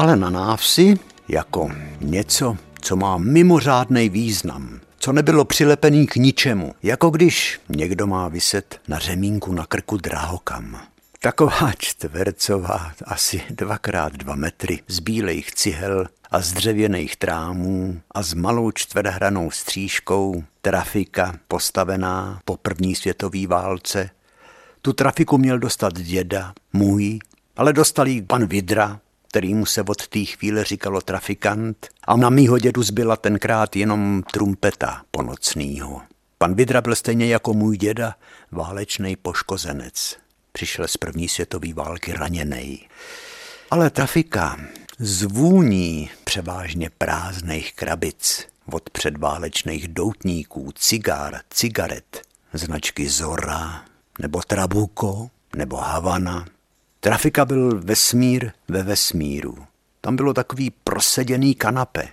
Ale 0.00 0.16
na 0.16 0.30
návsi 0.30 0.98
jako 1.28 1.70
něco, 2.00 2.56
co 2.80 2.96
má 2.96 3.18
mimořádný 3.18 4.08
význam, 4.08 4.80
co 4.98 5.12
nebylo 5.12 5.44
přilepený 5.44 6.06
k 6.06 6.16
ničemu, 6.16 6.74
jako 6.82 7.10
když 7.10 7.60
někdo 7.68 8.06
má 8.06 8.28
vyset 8.28 8.80
na 8.88 8.98
řemínku 8.98 9.52
na 9.52 9.66
krku 9.66 9.96
drahokam. 9.96 10.80
Taková 11.22 11.72
čtvercová, 11.78 12.92
asi 13.04 13.42
dvakrát 13.50 14.12
dva 14.12 14.34
metry, 14.34 14.78
z 14.88 15.00
bílejch 15.00 15.52
cihel 15.52 16.06
a 16.30 16.40
z 16.40 16.52
dřevěných 16.52 17.16
trámů 17.16 18.00
a 18.10 18.22
s 18.22 18.34
malou 18.34 18.70
čtverhranou 18.70 19.50
střížkou, 19.50 20.44
trafika 20.62 21.34
postavená 21.48 22.40
po 22.44 22.56
první 22.56 22.94
světové 22.94 23.46
válce. 23.46 24.10
Tu 24.82 24.92
trafiku 24.92 25.38
měl 25.38 25.58
dostat 25.58 25.98
děda, 25.98 26.52
můj, 26.72 27.18
ale 27.56 27.72
dostal 27.72 28.08
jí 28.08 28.22
pan 28.22 28.46
Vidra, 28.46 29.00
kterýmu 29.30 29.66
se 29.66 29.82
od 29.82 30.08
té 30.08 30.24
chvíle 30.24 30.64
říkalo 30.64 31.00
trafikant 31.00 31.88
a 32.04 32.16
na 32.16 32.30
mýho 32.30 32.58
dědu 32.58 32.82
zbyla 32.82 33.16
tenkrát 33.16 33.76
jenom 33.76 34.22
trumpeta 34.32 35.02
ponocnýho. 35.10 36.02
Pan 36.38 36.54
Vidra 36.54 36.80
byl 36.80 36.94
stejně 36.94 37.26
jako 37.26 37.54
můj 37.54 37.76
děda 37.76 38.14
válečný 38.52 39.16
poškozenec. 39.16 40.16
Přišel 40.52 40.88
z 40.88 40.96
první 40.96 41.28
světové 41.28 41.72
války 41.74 42.12
raněný. 42.12 42.88
Ale 43.70 43.90
trafika 43.90 44.60
zvůní 44.98 46.10
převážně 46.24 46.90
prázdných 46.98 47.74
krabic 47.74 48.46
od 48.72 48.90
předválečných 48.90 49.88
doutníků, 49.88 50.72
cigár, 50.74 51.40
cigaret, 51.50 52.22
značky 52.52 53.08
Zora, 53.08 53.84
nebo 54.20 54.40
Trabuco, 54.42 55.30
nebo 55.56 55.76
Havana, 55.76 56.46
Trafika 57.00 57.44
byl 57.44 57.80
vesmír 57.80 58.50
ve 58.68 58.82
vesmíru. 58.82 59.66
Tam 60.00 60.16
bylo 60.16 60.34
takový 60.34 60.70
proseděný 60.70 61.54
kanape. 61.54 62.08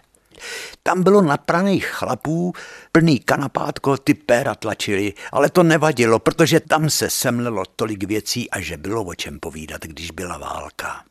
Tam 0.84 1.04
bylo 1.04 1.22
napraných 1.22 1.86
chlapů, 1.86 2.54
plný 2.92 3.20
kanapátko, 3.20 3.98
ty 3.98 4.14
péra 4.14 4.56
tlačili, 4.56 5.14
ale 5.32 5.50
to 5.50 5.64
nevadilo, 5.64 6.20
protože 6.20 6.60
tam 6.60 6.90
se 6.90 7.10
semlelo 7.10 7.64
tolik 7.76 8.04
věcí 8.04 8.50
a 8.50 8.60
že 8.60 8.78
bylo 8.78 9.04
o 9.04 9.16
čem 9.16 9.40
povídat, 9.40 9.82
když 9.82 10.12
byla 10.12 10.38
válka. 10.38 11.04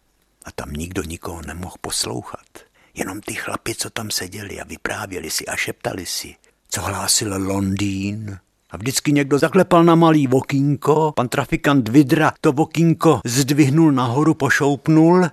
A 0.45 0.53
tam 0.53 0.73
nikdo 0.73 1.03
nikoho 1.03 1.43
nemohl 1.43 1.75
poslouchat. 1.81 2.47
Jenom 2.95 3.21
ty 3.21 3.35
chlapi, 3.35 3.75
co 3.75 3.91
tam 3.91 4.11
seděli 4.11 4.61
a 4.61 4.65
vyprávěli 4.65 5.31
si 5.31 5.47
a 5.47 5.57
šeptali 5.57 6.07
si, 6.07 6.35
co 6.69 6.83
hlásil 6.83 7.47
Londýn, 7.47 8.39
a 8.77 8.79
vždycky 8.79 9.13
někdo 9.13 9.39
zaklepal 9.39 9.85
na 9.85 9.95
malý 9.95 10.27
vokínko, 10.27 11.13
pan 11.17 11.29
trafikant 11.29 11.89
Vidra 11.89 12.33
to 12.41 12.53
vokínko 12.53 13.21
zdvihnul 13.25 13.93
nahoru, 13.93 14.35
pošoupnul 14.35 15.25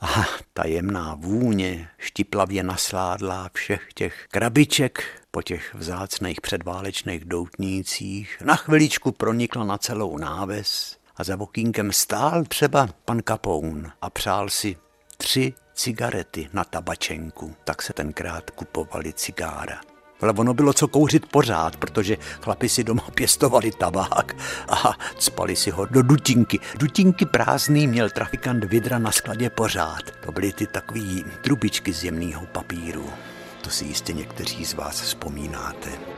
a 0.00 0.24
tajemná 0.52 1.14
vůně 1.14 1.88
štiplavě 1.98 2.62
nasládla 2.62 3.50
všech 3.54 3.88
těch 3.94 4.26
krabiček 4.30 5.04
po 5.30 5.42
těch 5.42 5.74
vzácných 5.74 6.40
předválečných 6.40 7.24
doutnících 7.24 8.42
na 8.44 8.56
chviličku 8.56 9.12
pronikla 9.12 9.64
na 9.64 9.78
celou 9.78 10.18
náves 10.18 10.96
a 11.16 11.24
za 11.24 11.36
vokínkem 11.36 11.92
stál 11.92 12.44
třeba 12.44 12.88
pan 13.04 13.22
Kapoun 13.22 13.92
a 14.02 14.10
přál 14.10 14.48
si 14.48 14.76
tři 15.16 15.52
cigarety 15.74 16.48
na 16.52 16.64
tabačenku. 16.64 17.54
Tak 17.64 17.82
se 17.82 17.92
tenkrát 17.92 18.50
kupovali 18.50 19.12
cigára. 19.12 19.80
Ale 20.20 20.32
ono 20.32 20.54
bylo 20.54 20.72
co 20.72 20.88
kouřit 20.88 21.26
pořád, 21.26 21.76
protože 21.76 22.16
chlapi 22.40 22.68
si 22.68 22.84
doma 22.84 23.02
pěstovali 23.14 23.70
tabák 23.72 24.36
a 24.68 24.92
spali 25.18 25.56
si 25.56 25.70
ho 25.70 25.86
do 25.86 26.02
dutinky. 26.02 26.60
Dutinky 26.78 27.26
prázdný 27.26 27.86
měl 27.86 28.10
trafikant 28.10 28.64
Vidra 28.64 28.98
na 28.98 29.12
skladě 29.12 29.50
pořád. 29.50 30.10
To 30.26 30.32
byly 30.32 30.52
ty 30.52 30.66
takové 30.66 31.22
trubičky 31.42 31.92
z 31.92 32.04
jemného 32.04 32.46
papíru. 32.46 33.10
To 33.62 33.70
si 33.70 33.84
jistě 33.84 34.12
někteří 34.12 34.64
z 34.64 34.74
vás 34.74 35.00
vzpomínáte. 35.00 36.17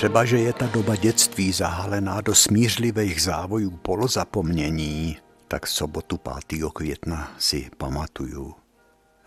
Třeba, 0.00 0.24
že 0.24 0.38
je 0.38 0.52
ta 0.52 0.66
doba 0.66 0.96
dětství 0.96 1.52
zahalená 1.52 2.20
do 2.20 2.34
smířlivých 2.34 3.22
závojů 3.22 3.70
polozapomnění, 3.70 5.18
tak 5.48 5.66
sobotu 5.66 6.18
5. 6.48 6.62
května 6.72 7.32
si 7.38 7.70
pamatuju. 7.78 8.54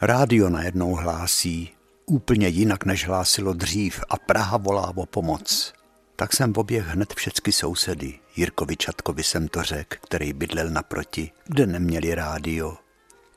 Rádio 0.02 0.50
najednou 0.50 0.96
hlásí, 0.96 1.70
úplně 2.06 2.48
jinak 2.48 2.86
než 2.86 3.08
hlásilo 3.08 3.54
dřív 3.54 4.04
a 4.10 4.18
Praha 4.18 4.58
volá 4.58 4.94
o 4.96 5.06
pomoc. 5.06 5.74
Tak 6.16 6.34
jsem 6.34 6.54
oběh 6.56 6.88
hned 6.88 7.14
všecky 7.14 7.52
sousedy. 7.52 8.20
Jirkovi 8.36 8.78
Čatkovi 8.78 9.24
jsem 9.24 9.48
to 9.48 9.64
řekl, 9.64 9.98
který 10.02 10.34
bydlel 10.34 10.70
naproti, 10.70 11.32
kde 11.46 11.66
neměli 11.66 12.16
rádio. 12.16 12.78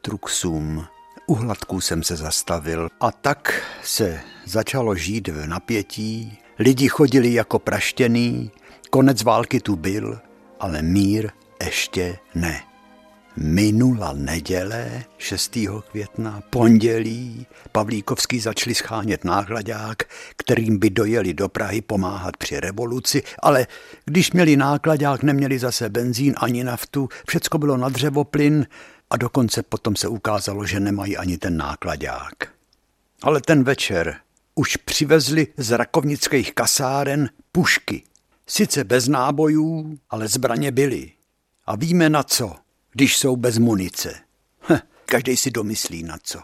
Truxum, 0.01 0.87
u 1.27 1.35
hladků 1.35 1.81
jsem 1.81 2.03
se 2.03 2.16
zastavil 2.16 2.88
a 3.01 3.12
tak 3.12 3.62
se 3.83 4.20
začalo 4.44 4.94
žít 4.94 5.29
v 5.29 5.46
napětí, 5.46 6.38
Lidi 6.59 6.88
chodili 6.88 7.35
jako 7.35 7.59
praštěný, 7.59 8.51
konec 8.90 9.23
války 9.23 9.61
tu 9.61 9.77
byl, 9.77 10.19
ale 10.61 10.83
mír 10.83 11.31
ještě 11.64 12.19
ne. 12.35 12.61
Minula 13.37 14.12
neděle 14.12 15.05
6. 15.19 15.59
května, 15.90 16.42
pondělí, 16.51 17.47
Pavlíkovský 17.73 18.40
začali 18.40 18.75
schánět 18.75 19.25
nákladák, 19.25 20.03
kterým 20.37 20.79
by 20.79 20.90
dojeli 20.90 21.35
do 21.35 21.49
Prahy 21.49 21.81
pomáhat 21.81 22.37
při 22.37 22.61
revoluci, 22.61 23.23
ale 23.42 23.66
když 24.05 24.33
měli 24.33 24.57
nákladák, 24.57 25.23
neměli 25.23 25.59
zase 25.59 25.88
benzín 25.88 26.35
ani 26.37 26.64
naftu, 26.64 27.09
všecko 27.29 27.59
bylo 27.59 27.77
na 27.77 27.88
dřevoplyn 27.88 28.66
a 29.11 29.16
dokonce 29.16 29.62
potom 29.62 29.97
se 29.97 30.09
ukázalo, 30.09 30.66
že 30.66 30.81
nemají 30.81 31.16
ani 31.16 31.38
ten 31.38 31.57
nákladák. 31.57 32.35
Ale 33.23 33.40
ten 33.40 33.64
večer 33.64 34.16
už 34.59 34.77
přivezli 34.77 35.47
z 35.57 35.77
rakovnických 35.77 36.55
kasáren 36.55 37.31
pušky. 37.53 38.03
Sice 38.47 38.85
bez 38.85 39.09
nábojů, 39.09 39.99
ale 40.11 40.29
zbraně 40.29 40.73
byly. 40.73 41.12
A 41.66 41.77
víme 41.77 42.11
na 42.11 42.23
co, 42.23 42.55
když 42.92 43.16
jsou 43.16 43.37
bez 43.37 43.59
munice. 43.59 44.14
Hm, 44.69 44.79
každý 45.05 45.37
si 45.37 45.51
domyslí 45.51 46.03
na 46.03 46.19
co. 46.23 46.40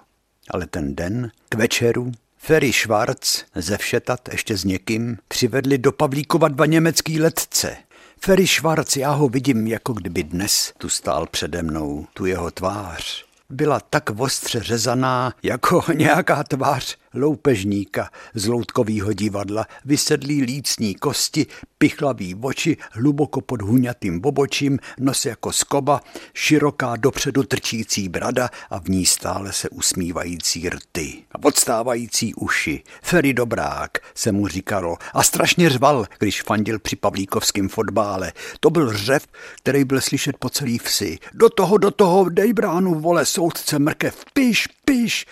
Ale 0.51 0.66
ten 0.66 0.94
den 0.94 1.31
k 1.48 1.55
večeru 1.55 2.12
Ferry 2.38 2.72
Schwarz 2.72 3.44
ze 3.55 3.79
Všetat 3.79 4.29
ještě 4.29 4.57
s 4.57 4.64
někým 4.64 5.18
přivedli 5.29 5.79
do 5.79 5.92
Pavlíkova 5.92 6.48
dva 6.48 6.66
německý 6.66 7.20
letce. 7.20 7.77
Ferry 8.20 8.46
Schwarz, 8.46 8.96
já 8.96 9.11
ho 9.11 9.29
vidím, 9.29 9.66
jako 9.66 9.92
kdyby 9.92 10.22
dnes 10.22 10.72
tu 10.79 10.88
stál 10.88 11.27
přede 11.27 11.62
mnou, 11.62 12.07
tu 12.14 12.27
jeho 12.27 12.51
tvář 12.51 13.25
byla 13.53 13.81
tak 13.81 14.11
ostře 14.11 14.61
řezaná 14.62 15.33
jako 15.42 15.83
nějaká 15.94 16.44
tvář 16.44 16.96
loupežníka 17.14 18.11
z 18.35 18.46
loutkovýho 18.46 19.12
divadla, 19.12 19.66
vysedlý 19.85 20.42
lícní 20.42 20.94
kosti, 20.94 21.46
pichlavý 21.79 22.35
oči, 22.40 22.77
hluboko 22.92 23.40
pod 23.40 23.62
huňatým 23.62 24.20
bobočím, 24.20 24.79
nos 25.01 25.27
jako 25.27 25.53
skoba, 25.53 26.01
široká 26.35 26.96
dopředu 26.96 27.42
trčící 27.42 28.09
brada 28.09 28.48
a 28.70 28.81
v 28.81 28.88
ní 28.88 29.07
stále 29.07 29.53
se 29.53 29.68
usmívající 29.68 30.68
rty 30.68 31.25
a 31.33 31.38
podstávající 31.38 32.35
uši. 32.35 32.83
Ferry 33.03 33.35
Dobrák 33.35 33.98
se 34.14 34.33
mu 34.33 34.48
říkalo 34.48 34.96
a 35.14 35.22
strašně 35.22 35.70
řval, 35.70 36.07
když 36.18 36.42
fandil 36.42 36.79
při 36.79 36.96
pavlíkovském 36.96 37.68
fotbále. 37.68 38.33
To 38.61 38.70
byl 38.70 38.92
řev, 38.92 39.27
který 39.57 39.85
byl 39.85 40.01
slyšet 40.01 40.37
po 40.37 40.48
celý 40.48 40.79
vsi. 40.79 41.18
Do 41.35 41.48
toho, 41.48 41.79
do 41.79 41.90
toho, 41.90 42.29
dej 42.29 42.53
bránu, 42.53 42.94
vole, 42.94 43.27
soudce 43.27 43.79
mrkev, 43.79 44.25
piš, 44.33 44.68
piš. 44.85 45.27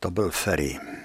To 0.00 0.10
byl 0.10 0.30
Ferry. 0.30 1.03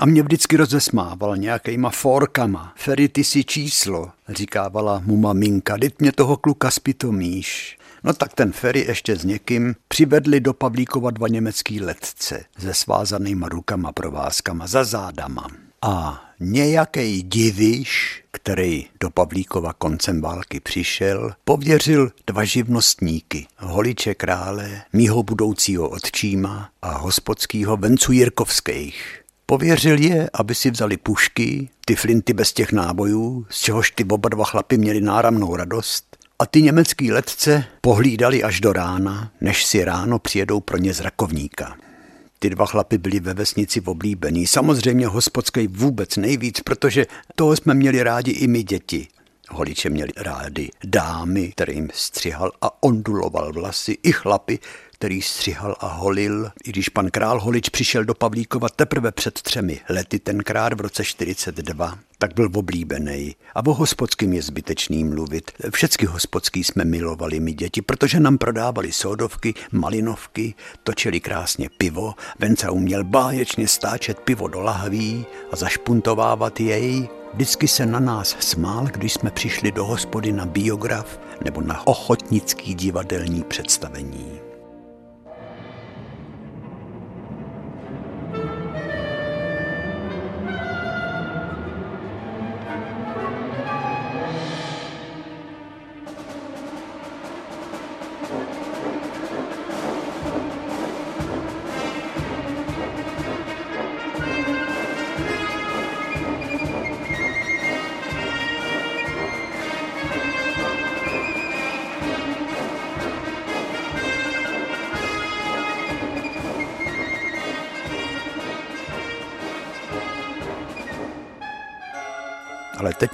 A 0.00 0.06
mě 0.06 0.22
vždycky 0.22 0.56
rozesmával 0.56 1.36
nějakýma 1.36 1.90
forkama. 1.90 2.72
Ferry, 2.76 3.08
ty 3.08 3.24
si 3.24 3.44
číslo, 3.44 4.10
říkávala 4.28 5.02
mu 5.04 5.16
maminka, 5.16 5.78
teď 5.78 5.94
mě 5.98 6.12
toho 6.12 6.36
kluka 6.36 6.70
spitomíš. 6.70 7.78
No 8.04 8.12
tak 8.12 8.34
ten 8.34 8.52
Ferry 8.52 8.80
ještě 8.88 9.16
s 9.16 9.24
někým 9.24 9.74
přivedli 9.88 10.40
do 10.40 10.52
Pavlíkova 10.54 11.10
dva 11.10 11.28
německý 11.28 11.80
letce 11.80 12.44
se 12.58 12.74
svázanýma 12.74 13.48
rukama 13.48 13.92
provázkama 13.92 14.66
za 14.66 14.84
zádama. 14.84 15.46
A 15.82 16.24
nějaký 16.40 17.22
diviš, 17.22 18.22
který 18.30 18.86
do 19.00 19.10
Pavlíkova 19.10 19.72
koncem 19.72 20.20
války 20.20 20.60
přišel, 20.60 21.32
pověřil 21.44 22.10
dva 22.26 22.44
živnostníky, 22.44 23.46
holiče 23.58 24.14
krále, 24.14 24.82
mýho 24.92 25.22
budoucího 25.22 25.88
otčíma 25.88 26.70
a 26.82 26.98
hospodskýho 26.98 27.76
Vencu 27.76 28.12
Jirkovských. 28.12 29.19
Pověřil 29.50 29.98
je, 29.98 30.30
aby 30.32 30.54
si 30.54 30.70
vzali 30.70 30.96
pušky, 30.96 31.68
ty 31.84 31.96
flinty 31.96 32.32
bez 32.32 32.52
těch 32.52 32.72
nábojů, 32.72 33.46
z 33.50 33.60
čehož 33.60 33.90
ty 33.90 34.04
oba 34.04 34.28
dva 34.28 34.44
chlapy 34.44 34.78
měli 34.78 35.00
náramnou 35.00 35.56
radost, 35.56 36.16
a 36.38 36.46
ty 36.46 36.62
německý 36.62 37.12
letce 37.12 37.64
pohlídali 37.80 38.42
až 38.42 38.60
do 38.60 38.72
rána, 38.72 39.32
než 39.40 39.64
si 39.64 39.84
ráno 39.84 40.18
přijedou 40.18 40.60
pro 40.60 40.78
ně 40.78 40.94
z 40.94 41.00
rakovníka. 41.00 41.76
Ty 42.38 42.50
dva 42.50 42.66
chlapy 42.66 42.98
byli 42.98 43.20
ve 43.20 43.34
vesnici 43.34 43.80
oblíbení. 43.80 44.46
Samozřejmě 44.46 45.06
hospodský 45.06 45.66
vůbec 45.66 46.16
nejvíc, 46.16 46.60
protože 46.60 47.06
toho 47.34 47.56
jsme 47.56 47.74
měli 47.74 48.02
rádi 48.02 48.30
i 48.30 48.46
my 48.46 48.62
děti. 48.62 49.08
Holiče 49.48 49.90
měli 49.90 50.10
rádi 50.16 50.70
dámy, 50.84 51.52
kterým 51.52 51.88
střihal 51.94 52.52
a 52.62 52.82
onduloval 52.82 53.52
vlasy, 53.52 53.98
i 54.02 54.12
chlapy, 54.12 54.58
který 55.00 55.22
střihal 55.22 55.76
a 55.80 55.86
holil, 55.86 56.50
i 56.64 56.70
když 56.70 56.88
pan 56.88 57.10
král 57.10 57.40
Holič 57.40 57.68
přišel 57.68 58.04
do 58.04 58.14
Pavlíkova 58.14 58.68
teprve 58.68 59.12
před 59.12 59.42
třemi 59.42 59.80
lety, 59.88 60.18
tenkrát 60.18 60.72
v 60.72 60.80
roce 60.80 61.04
42, 61.04 61.98
tak 62.18 62.34
byl 62.34 62.50
oblíbený. 62.54 63.36
A 63.54 63.66
o 63.66 63.74
hospodským 63.74 64.32
je 64.32 64.42
zbytečný 64.42 65.04
mluvit. 65.04 65.50
Všecky 65.70 66.06
hospodský 66.06 66.64
jsme 66.64 66.84
milovali 66.84 67.40
my 67.40 67.52
děti, 67.52 67.82
protože 67.82 68.20
nám 68.20 68.38
prodávali 68.38 68.92
sódovky, 68.92 69.54
malinovky, 69.72 70.54
točili 70.82 71.20
krásně 71.20 71.68
pivo, 71.78 72.14
Venca 72.38 72.70
uměl 72.70 73.04
báječně 73.04 73.68
stáčet 73.68 74.18
pivo 74.18 74.48
do 74.48 74.60
lahví 74.60 75.26
a 75.52 75.56
zašpuntovávat 75.56 76.60
jej, 76.60 77.08
Vždycky 77.34 77.68
se 77.68 77.86
na 77.86 78.00
nás 78.00 78.36
smál, 78.40 78.86
když 78.86 79.12
jsme 79.12 79.30
přišli 79.30 79.72
do 79.72 79.84
hospody 79.84 80.32
na 80.32 80.46
biograf 80.46 81.20
nebo 81.44 81.60
na 81.60 81.86
ochotnický 81.86 82.74
divadelní 82.74 83.42
představení. 83.42 84.39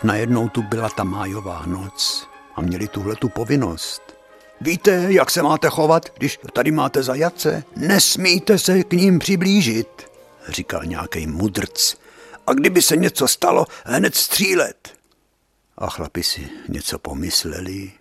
Najednou 0.07 0.49
tu 0.49 0.62
byla 0.62 0.88
ta 0.88 1.05
májová 1.05 1.62
noc 1.66 2.29
a 2.55 2.61
měli 2.61 2.88
tuhle 2.88 3.16
tu 3.16 3.29
povinnost. 3.29 4.03
Víte, 4.61 5.07
jak 5.09 5.31
se 5.31 5.42
máte 5.42 5.69
chovat, 5.69 6.12
když 6.19 6.38
tady 6.53 6.71
máte 6.71 7.03
zajace? 7.03 7.64
Nesmíte 7.77 8.59
se 8.59 8.83
k 8.83 8.92
ním 8.92 9.19
přiblížit, 9.19 10.11
říkal 10.49 10.85
nějaký 10.85 11.27
mudrc. 11.27 11.95
A 12.47 12.53
kdyby 12.53 12.83
se 12.83 12.97
něco 12.97 13.29
stalo, 13.29 13.66
hned 13.85 14.14
střílet. 14.14 14.95
A 15.79 15.90
chlapi 15.90 16.23
si 16.23 16.49
něco 16.69 16.99
pomysleli. 16.99 17.92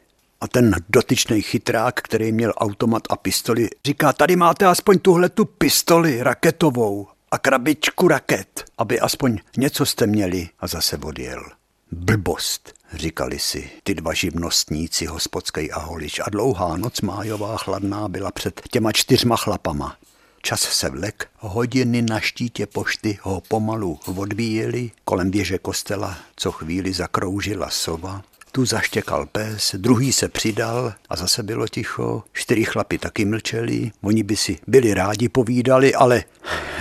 A 0.41 0.47
ten 0.47 0.75
dotyčný 0.89 1.41
chytrák, 1.41 2.01
který 2.01 2.31
měl 2.31 2.53
automat 2.57 3.03
a 3.09 3.15
pistoli, 3.15 3.69
říká, 3.85 4.13
tady 4.13 4.35
máte 4.35 4.65
aspoň 4.65 4.99
tuhle 4.99 5.29
tu 5.29 5.45
pistoli 5.45 6.23
raketovou 6.23 7.07
a 7.31 7.37
krabičku 7.37 8.07
raket, 8.07 8.65
aby 8.77 8.99
aspoň 8.99 9.39
něco 9.57 9.85
jste 9.85 10.07
měli 10.07 10.49
a 10.59 10.67
zase 10.67 10.97
odjel. 10.97 11.43
Blbost, 11.91 12.73
říkali 12.93 13.39
si 13.39 13.69
ty 13.83 13.93
dva 13.95 14.13
živnostníci, 14.13 15.05
hospodský 15.05 15.71
a 15.71 15.79
holič 15.79 16.19
a 16.19 16.29
dlouhá 16.29 16.77
noc 16.77 17.01
májová 17.01 17.57
chladná 17.57 18.07
byla 18.07 18.31
před 18.31 18.61
těma 18.71 18.91
čtyřma 18.91 19.37
chlapama. 19.37 19.97
Čas 20.41 20.61
se 20.61 20.89
vlek, 20.89 21.27
hodiny 21.37 22.01
na 22.01 22.19
štítě 22.19 22.65
pošty 22.65 23.19
ho 23.21 23.41
pomalu 23.41 23.99
odbíjeli, 24.15 24.91
kolem 25.03 25.31
věže 25.31 25.57
kostela 25.57 26.17
co 26.35 26.51
chvíli 26.51 26.93
zakroužila 26.93 27.69
sova, 27.69 28.23
tu 28.51 28.65
zaštěkal 28.65 29.25
pes, 29.25 29.75
druhý 29.77 30.13
se 30.13 30.29
přidal 30.29 30.93
a 31.09 31.15
zase 31.15 31.43
bylo 31.43 31.67
ticho. 31.67 32.23
Čtyři 32.33 32.63
chlapi 32.63 32.97
taky 32.97 33.25
mlčeli, 33.25 33.91
oni 34.01 34.23
by 34.23 34.35
si 34.35 34.57
byli 34.67 34.93
rádi 34.93 35.29
povídali, 35.29 35.93
ale 35.93 36.23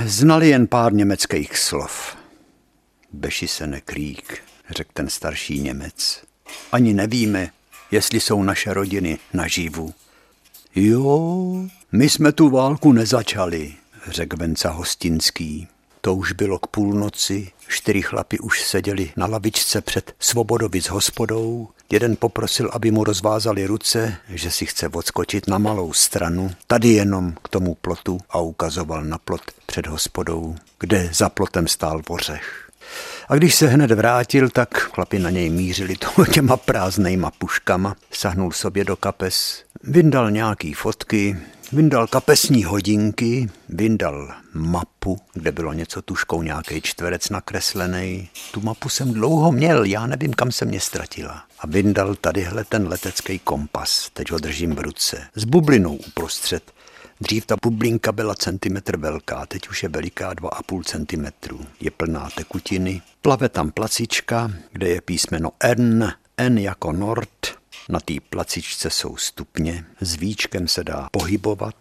znali 0.05 0.49
jen 0.49 0.67
pár 0.67 0.93
německých 0.93 1.59
slov. 1.59 2.17
Beši 3.13 3.49
se 3.49 3.67
nekrík, 3.67 4.43
řekl 4.71 4.91
ten 4.95 5.09
starší 5.09 5.61
Němec. 5.61 6.23
Ani 6.73 6.95
nevíme, 6.95 7.51
jestli 7.91 8.21
jsou 8.21 8.43
naše 8.43 8.75
rodiny 8.75 9.19
naživu. 9.33 9.95
Jo, 10.75 11.55
my 11.93 12.09
jsme 12.09 12.33
tu 12.33 12.51
válku 12.51 12.93
nezačali, 12.93 13.75
řekl 14.07 14.37
Venca 14.37 14.71
Hostinský. 14.71 15.69
To 16.01 16.15
už 16.15 16.33
bylo 16.33 16.59
k 16.59 16.67
půlnoci, 16.67 17.51
čtyři 17.69 18.03
chlapi 18.03 18.39
už 18.39 18.63
seděli 18.63 19.13
na 19.17 19.27
lavičce 19.27 19.81
před 19.81 20.15
Svobodovic 20.19 20.87
hospodou. 20.87 21.69
Jeden 21.91 22.17
poprosil, 22.17 22.71
aby 22.73 22.91
mu 22.91 23.05
rozvázali 23.05 23.67
ruce, 23.67 24.17
že 24.29 24.51
si 24.51 24.67
chce 24.67 24.89
odskočit 24.89 25.49
na 25.49 25.59
malou 25.59 25.93
stranu, 25.93 26.51
tady 26.67 26.89
jenom 26.89 27.35
k 27.43 27.49
tomu 27.49 27.75
plotu 27.75 28.19
a 28.31 28.39
ukazoval 28.39 29.05
na 29.05 29.19
plot 29.19 29.43
před 29.67 29.87
hospodou, 29.87 30.57
kde 30.81 31.11
za 31.13 31.29
plotem 31.29 31.69
stál 31.69 32.03
vořech. 32.09 32.64
A 33.29 33.35
když 33.35 33.55
se 33.55 33.67
hned 33.67 33.91
vrátil, 33.91 34.51
tak 34.51 34.79
chlapi 34.79 35.19
na 35.19 35.31
něj 35.31 35.51
mířili 35.51 35.97
těma 36.33 36.57
prázdnejma 36.57 37.31
puškama. 37.31 37.97
Sahnul 38.11 38.53
sobě 38.53 38.85
do 38.85 38.97
kapes, 38.97 39.65
vyndal 39.83 40.31
nějaký 40.31 40.75
fotky, 40.75 41.37
Vyndal 41.73 42.07
kapesní 42.07 42.65
hodinky, 42.65 43.51
vyndal 43.69 44.35
mapu, 44.55 45.19
kde 45.33 45.53
bylo 45.53 45.73
něco 45.73 46.03
tuškou, 46.03 46.43
nějaký 46.43 46.81
čtverec 46.81 47.31
nakreslený. 47.31 48.29
Tu 48.53 48.61
mapu 48.61 48.89
jsem 48.89 49.13
dlouho 49.13 49.53
měl, 49.53 49.85
já 49.85 50.07
nevím, 50.07 50.33
kam 50.33 50.53
se 50.53 50.65
mě 50.65 50.81
ztratila. 50.81 51.45
A 51.59 51.67
vyndal 51.67 52.15
tadyhle 52.15 52.65
ten 52.65 52.89
letecký 52.89 53.39
kompas, 53.39 54.11
teď 54.13 54.31
ho 54.31 54.39
držím 54.39 54.75
v 54.75 54.81
ruce, 54.81 55.27
s 55.35 55.45
bublinou 55.45 55.95
uprostřed. 55.97 56.73
Dřív 57.21 57.47
ta 57.47 57.57
bublinka 57.63 58.13
byla 58.13 58.35
centimetr 58.35 58.97
velká, 58.97 59.47
teď 59.47 59.69
už 59.69 59.83
je 59.83 59.89
veliká 59.89 60.35
2,5 60.35 60.83
centimetru. 60.83 61.61
Je 61.81 61.91
plná 61.91 62.29
tekutiny, 62.37 63.03
plave 63.23 63.49
tam 63.49 63.71
placička, 63.71 64.53
kde 64.73 64.89
je 64.89 65.01
písmeno 65.01 65.51
N, 65.61 66.13
N 66.37 66.59
jako 66.59 66.93
Nord, 66.93 67.59
na 67.89 68.01
té 68.01 68.15
placičce 68.31 68.91
jsou 68.91 69.17
stupně, 69.17 69.85
s 70.01 70.15
víčkem 70.15 70.69
se 70.69 70.85
dá 70.85 71.09
pohybovat, 71.13 71.75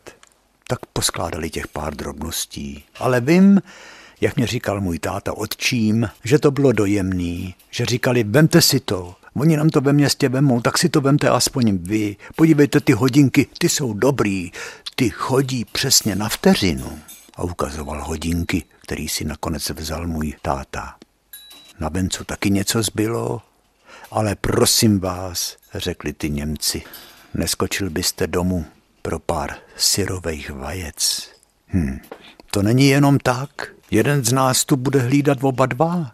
tak 0.67 0.85
poskládali 0.85 1.49
těch 1.49 1.67
pár 1.67 1.95
drobností. 1.95 2.83
Ale 2.99 3.21
vím, 3.21 3.61
jak 4.21 4.35
mě 4.35 4.47
říkal 4.47 4.81
můj 4.81 4.99
táta 4.99 5.37
otčím, 5.37 6.09
že 6.23 6.39
to 6.39 6.51
bylo 6.51 6.71
dojemný, 6.71 7.55
že 7.71 7.85
říkali, 7.85 8.23
vemte 8.23 8.61
si 8.61 8.79
to, 8.79 9.15
Oni 9.35 9.57
nám 9.57 9.69
to 9.69 9.81
ve 9.81 9.93
městě 9.93 10.29
vemou, 10.29 10.61
tak 10.61 10.77
si 10.77 10.89
to 10.89 11.01
vemte 11.01 11.29
aspoň 11.29 11.77
vy. 11.77 12.15
Podívejte, 12.35 12.79
ty 12.81 12.93
hodinky, 12.93 13.47
ty 13.57 13.69
jsou 13.69 13.93
dobrý, 13.93 14.51
ty 14.95 15.09
chodí 15.09 15.65
přesně 15.65 16.15
na 16.15 16.29
vteřinu. 16.29 16.99
A 17.35 17.43
ukazoval 17.43 18.03
hodinky, 18.03 18.63
který 18.81 19.07
si 19.07 19.25
nakonec 19.25 19.69
vzal 19.69 20.07
můj 20.07 20.33
táta. 20.41 20.95
Na 21.79 21.89
vencu 21.89 22.23
taky 22.23 22.49
něco 22.49 22.83
zbylo, 22.83 23.41
ale 24.11 24.35
prosím 24.35 24.99
vás, 24.99 25.57
řekli 25.75 26.13
ty 26.13 26.29
Němci, 26.29 26.83
neskočil 27.33 27.89
byste 27.89 28.27
domů 28.27 28.65
pro 29.01 29.19
pár 29.19 29.55
syrových 29.77 30.49
vajec. 30.49 31.29
Hm, 31.73 31.99
to 32.51 32.61
není 32.61 32.87
jenom 32.87 33.19
tak. 33.19 33.49
Jeden 33.91 34.25
z 34.25 34.31
nás 34.31 34.65
tu 34.65 34.75
bude 34.75 34.99
hlídat 34.99 35.37
oba 35.41 35.65
dva. 35.65 36.11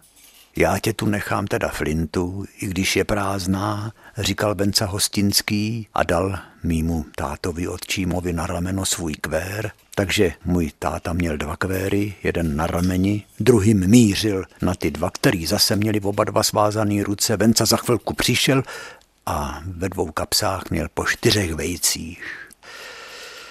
Já 0.56 0.78
tě 0.78 0.92
tu 0.92 1.06
nechám 1.06 1.46
teda 1.46 1.68
flintu, 1.68 2.44
i 2.60 2.66
když 2.66 2.96
je 2.96 3.04
prázdná, 3.04 3.92
říkal 4.18 4.54
Benca 4.54 4.86
Hostinský 4.86 5.88
a 5.94 6.02
dal 6.02 6.38
mýmu 6.62 7.06
tátovi 7.16 7.68
otčímovi 7.68 8.32
na 8.32 8.46
rameno 8.46 8.84
svůj 8.84 9.14
kvér, 9.14 9.70
takže 9.94 10.32
můj 10.44 10.72
táta 10.78 11.12
měl 11.12 11.36
dva 11.36 11.56
kvéry, 11.56 12.14
jeden 12.22 12.56
na 12.56 12.66
rameni, 12.66 13.24
druhým 13.40 13.86
mířil 13.86 14.44
na 14.62 14.74
ty 14.74 14.90
dva, 14.90 15.10
který 15.10 15.46
zase 15.46 15.76
měli 15.76 16.00
oba 16.00 16.24
dva 16.24 16.42
svázaný 16.42 17.02
ruce. 17.02 17.36
Venca 17.36 17.64
za 17.64 17.76
chvilku 17.76 18.14
přišel 18.14 18.62
a 19.26 19.62
ve 19.66 19.88
dvou 19.88 20.10
kapsách 20.10 20.70
měl 20.70 20.88
po 20.94 21.04
čtyřech 21.04 21.54
vejcích. 21.54 22.48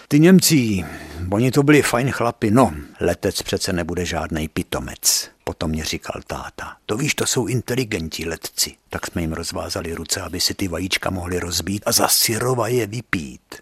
Ty 0.08 0.20
Němci, 0.20 0.86
oni 1.32 1.52
to 1.52 1.64
byli 1.64 1.82
fajn 1.82 2.12
chlapi, 2.12 2.52
no, 2.52 2.74
letec 3.00 3.42
přece 3.42 3.74
nebude 3.74 4.06
žádný 4.06 4.48
pitomec. 4.48 5.30
Potom 5.50 5.72
mě 5.72 5.86
říkal 5.86 6.22
táta, 6.28 6.78
to 6.86 6.98
víš, 6.98 7.16
to 7.16 7.26
jsou 7.26 7.48
inteligentní 7.48 8.26
letci. 8.26 8.76
Tak 8.90 9.08
jsme 9.08 9.22
jim 9.22 9.34
rozvázali 9.34 9.94
ruce, 9.94 10.22
aby 10.22 10.40
si 10.40 10.54
ty 10.54 10.68
vajíčka 10.68 11.10
mohli 11.10 11.40
rozbít 11.40 11.84
a 11.86 11.92
za 11.92 12.08
syrova 12.08 12.68
je 12.68 12.88
vypít. 12.88 13.56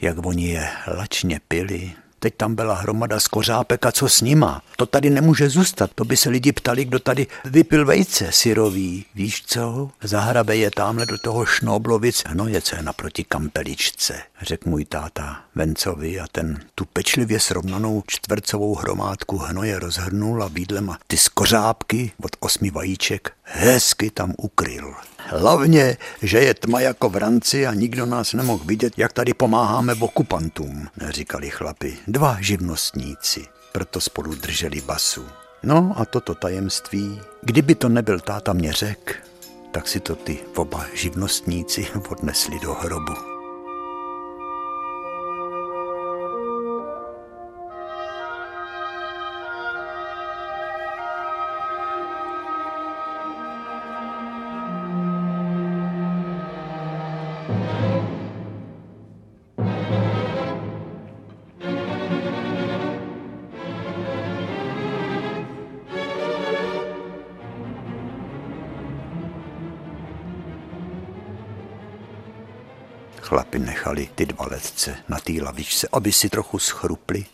Jak 0.00 0.26
oni 0.26 0.48
je 0.48 0.68
lačně 0.96 1.40
pili, 1.48 1.92
Teď 2.22 2.34
tam 2.36 2.54
byla 2.54 2.74
hromada 2.74 3.20
skořápek 3.20 3.86
a 3.86 3.92
co 3.92 4.08
s 4.08 4.20
nima? 4.20 4.62
To 4.76 4.86
tady 4.86 5.10
nemůže 5.10 5.48
zůstat. 5.48 5.90
To 5.94 6.04
by 6.04 6.16
se 6.16 6.30
lidi 6.30 6.52
ptali, 6.52 6.84
kdo 6.84 6.98
tady 6.98 7.26
vypil 7.44 7.86
vejce 7.86 8.32
syrový. 8.32 9.04
Víš 9.14 9.44
co? 9.46 9.90
Zahrabe 10.02 10.56
je 10.56 10.70
tamhle 10.70 11.06
do 11.06 11.18
toho 11.18 11.46
šnoblovic 11.46 12.22
hnoje, 12.26 12.60
co 12.60 12.76
je 12.76 12.82
naproti 12.82 13.24
kampeličce, 13.24 14.22
řekl 14.42 14.68
můj 14.68 14.84
táta 14.84 15.40
Vencovi 15.54 16.20
a 16.20 16.26
ten 16.32 16.60
tu 16.74 16.84
pečlivě 16.84 17.40
srovnanou 17.40 18.02
čtvercovou 18.06 18.74
hromádku 18.74 19.38
hnoje 19.38 19.78
rozhrnul 19.78 20.42
a 20.42 20.48
bídlema 20.48 20.98
ty 21.06 21.16
skořápky 21.16 22.12
od 22.22 22.30
osmi 22.40 22.70
vajíček 22.70 23.32
hezky 23.52 24.10
tam 24.10 24.34
ukryl. 24.38 24.94
Hlavně, 25.18 25.96
že 26.22 26.38
je 26.38 26.54
tma 26.54 26.80
jako 26.80 27.08
v 27.08 27.16
ranci 27.16 27.66
a 27.66 27.74
nikdo 27.74 28.06
nás 28.06 28.32
nemohl 28.32 28.64
vidět, 28.64 28.92
jak 28.96 29.12
tady 29.12 29.34
pomáháme 29.34 29.94
okupantům, 29.94 30.88
říkali 31.08 31.50
chlapi. 31.50 31.96
Dva 32.08 32.36
živnostníci, 32.40 33.46
proto 33.72 34.00
spolu 34.00 34.34
drželi 34.34 34.80
basu. 34.80 35.26
No 35.62 35.94
a 35.96 36.04
toto 36.04 36.34
tajemství, 36.34 37.20
kdyby 37.42 37.74
to 37.74 37.88
nebyl 37.88 38.20
táta 38.20 38.52
mě 38.52 38.72
řek, 38.72 39.28
tak 39.72 39.88
si 39.88 40.00
to 40.00 40.16
ty 40.16 40.38
oba 40.56 40.86
živnostníci 40.94 41.86
odnesli 42.08 42.58
do 42.60 42.74
hrobu. 42.74 43.31
Chlapi 73.32 73.58
nechali 73.58 74.08
ty 74.14 74.26
dva 74.26 74.46
letce 74.50 74.96
na 75.08 75.18
té 75.20 75.32
lavičce, 75.42 75.88
aby 75.92 76.12
si 76.12 76.28
trochu 76.28 76.58
schrupli, 76.58 77.24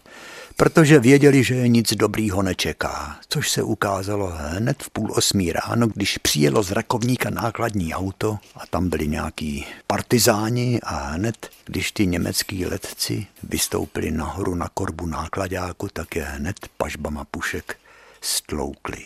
protože 0.57 1.01
věděli, 1.01 1.45
že 1.45 1.55
je 1.55 1.69
nic 1.69 1.93
dobrýho 1.95 2.43
nečeká, 2.43 3.19
což 3.29 3.51
se 3.51 3.63
ukázalo 3.63 4.33
hned 4.37 4.83
v 4.83 4.91
půl 4.91 5.13
osmí 5.13 5.53
ráno, 5.53 5.87
když 5.87 6.19
přijelo 6.19 6.63
z 6.63 6.71
Rakovníka 6.71 7.31
nákladní 7.31 7.95
auto 7.95 8.39
a 8.55 8.67
tam 8.67 8.89
byli 8.89 9.09
nějaký 9.09 9.67
partizáni 9.87 10.81
a 10.83 10.97
hned, 10.97 11.51
když 11.65 11.93
ty 11.93 12.07
německý 12.07 12.67
letci 12.67 13.27
vystoupili 13.43 14.11
nahoru 14.11 14.55
na 14.55 14.69
korbu 14.75 15.07
nákladáku, 15.07 15.89
tak 15.93 16.17
je 16.17 16.23
hned 16.23 16.57
pažbama 16.77 17.25
pušek 17.25 17.77
stloukli. 18.21 19.05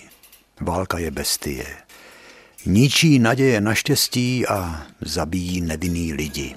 Válka 0.60 0.98
je 0.98 1.10
bestie. 1.10 1.66
Ničí 2.66 3.18
naděje 3.18 3.60
na 3.60 3.74
štěstí 3.74 4.46
a 4.46 4.86
zabíjí 5.00 5.60
nevinný 5.60 6.12
lidi. 6.12 6.56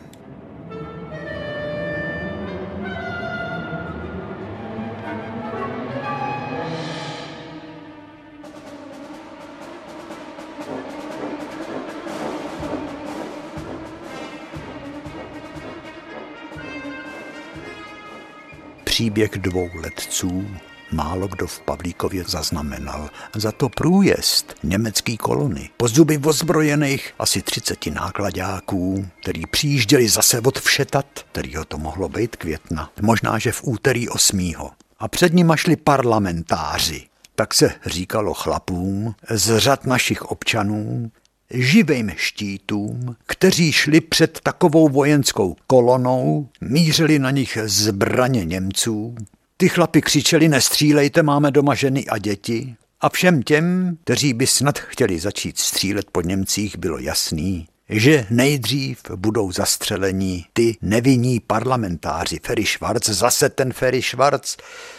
Příběh 18.95 19.31
dvou 19.31 19.69
letců 19.75 20.47
málo 20.91 21.27
kdo 21.27 21.47
v 21.47 21.59
Pavlíkově 21.59 22.23
zaznamenal. 22.27 23.09
Za 23.35 23.51
to 23.51 23.69
průjezd 23.69 24.55
německý 24.63 25.17
kolony, 25.17 25.69
po 25.77 25.87
zuby 25.87 26.17
ozbrojených 26.17 27.13
asi 27.19 27.41
30 27.41 27.85
nákladáků, 27.85 29.07
který 29.21 29.45
přijížděli 29.45 30.09
zase 30.09 30.41
od 30.41 30.59
Všetat, 30.59 31.05
kterýho 31.31 31.65
to 31.65 31.77
mohlo 31.77 32.09
být 32.09 32.35
května, 32.35 32.91
možná, 33.01 33.39
že 33.39 33.51
v 33.51 33.63
úterý 33.63 34.09
8. 34.09 34.53
A 34.99 35.07
před 35.07 35.33
nimi 35.33 35.53
šli 35.55 35.75
parlamentáři, 35.75 37.07
tak 37.35 37.53
se 37.53 37.73
říkalo 37.85 38.33
chlapům 38.33 39.15
z 39.29 39.59
řad 39.59 39.85
našich 39.85 40.21
občanů, 40.21 41.11
živým 41.55 42.11
štítům, 42.15 43.15
kteří 43.25 43.71
šli 43.71 44.01
před 44.01 44.39
takovou 44.43 44.89
vojenskou 44.89 45.55
kolonou, 45.67 46.49
mířili 46.61 47.19
na 47.19 47.31
nich 47.31 47.57
zbraně 47.65 48.45
Němců. 48.45 49.15
Ty 49.57 49.69
chlapi 49.69 50.01
křičeli, 50.01 50.47
nestřílejte, 50.47 51.23
máme 51.23 51.51
doma 51.51 51.75
ženy 51.75 52.05
a 52.05 52.17
děti. 52.17 52.75
A 53.01 53.09
všem 53.09 53.43
těm, 53.43 53.97
kteří 54.03 54.33
by 54.33 54.47
snad 54.47 54.79
chtěli 54.79 55.19
začít 55.19 55.57
střílet 55.57 56.05
po 56.11 56.21
Němcích, 56.21 56.77
bylo 56.77 56.97
jasný, 56.97 57.67
že 57.89 58.25
nejdřív 58.29 59.01
budou 59.15 59.51
zastřelení 59.51 60.45
ty 60.53 60.77
nevinní 60.81 61.39
parlamentáři. 61.39 62.39
Ferry 62.43 62.65
Schwarz, 62.65 63.09
zase 63.09 63.49
ten 63.49 63.73
Ferry 63.73 64.01
Schwarz, 64.01 64.57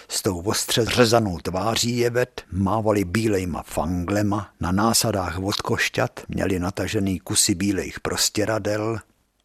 s 0.09 0.23
tou 0.23 0.41
ostře 0.41 0.85
řezanou 0.85 1.39
tváří 1.39 1.97
jevet, 1.97 2.43
mávali 2.53 3.05
bílejma 3.05 3.63
fanglema, 3.63 4.49
na 4.61 4.73
násadách 4.73 5.39
od 5.39 5.57
košťat 5.57 6.21
měli 6.29 6.59
natažený 6.59 7.19
kusy 7.19 7.55
bílejch 7.55 8.01
prostěradel 8.01 8.99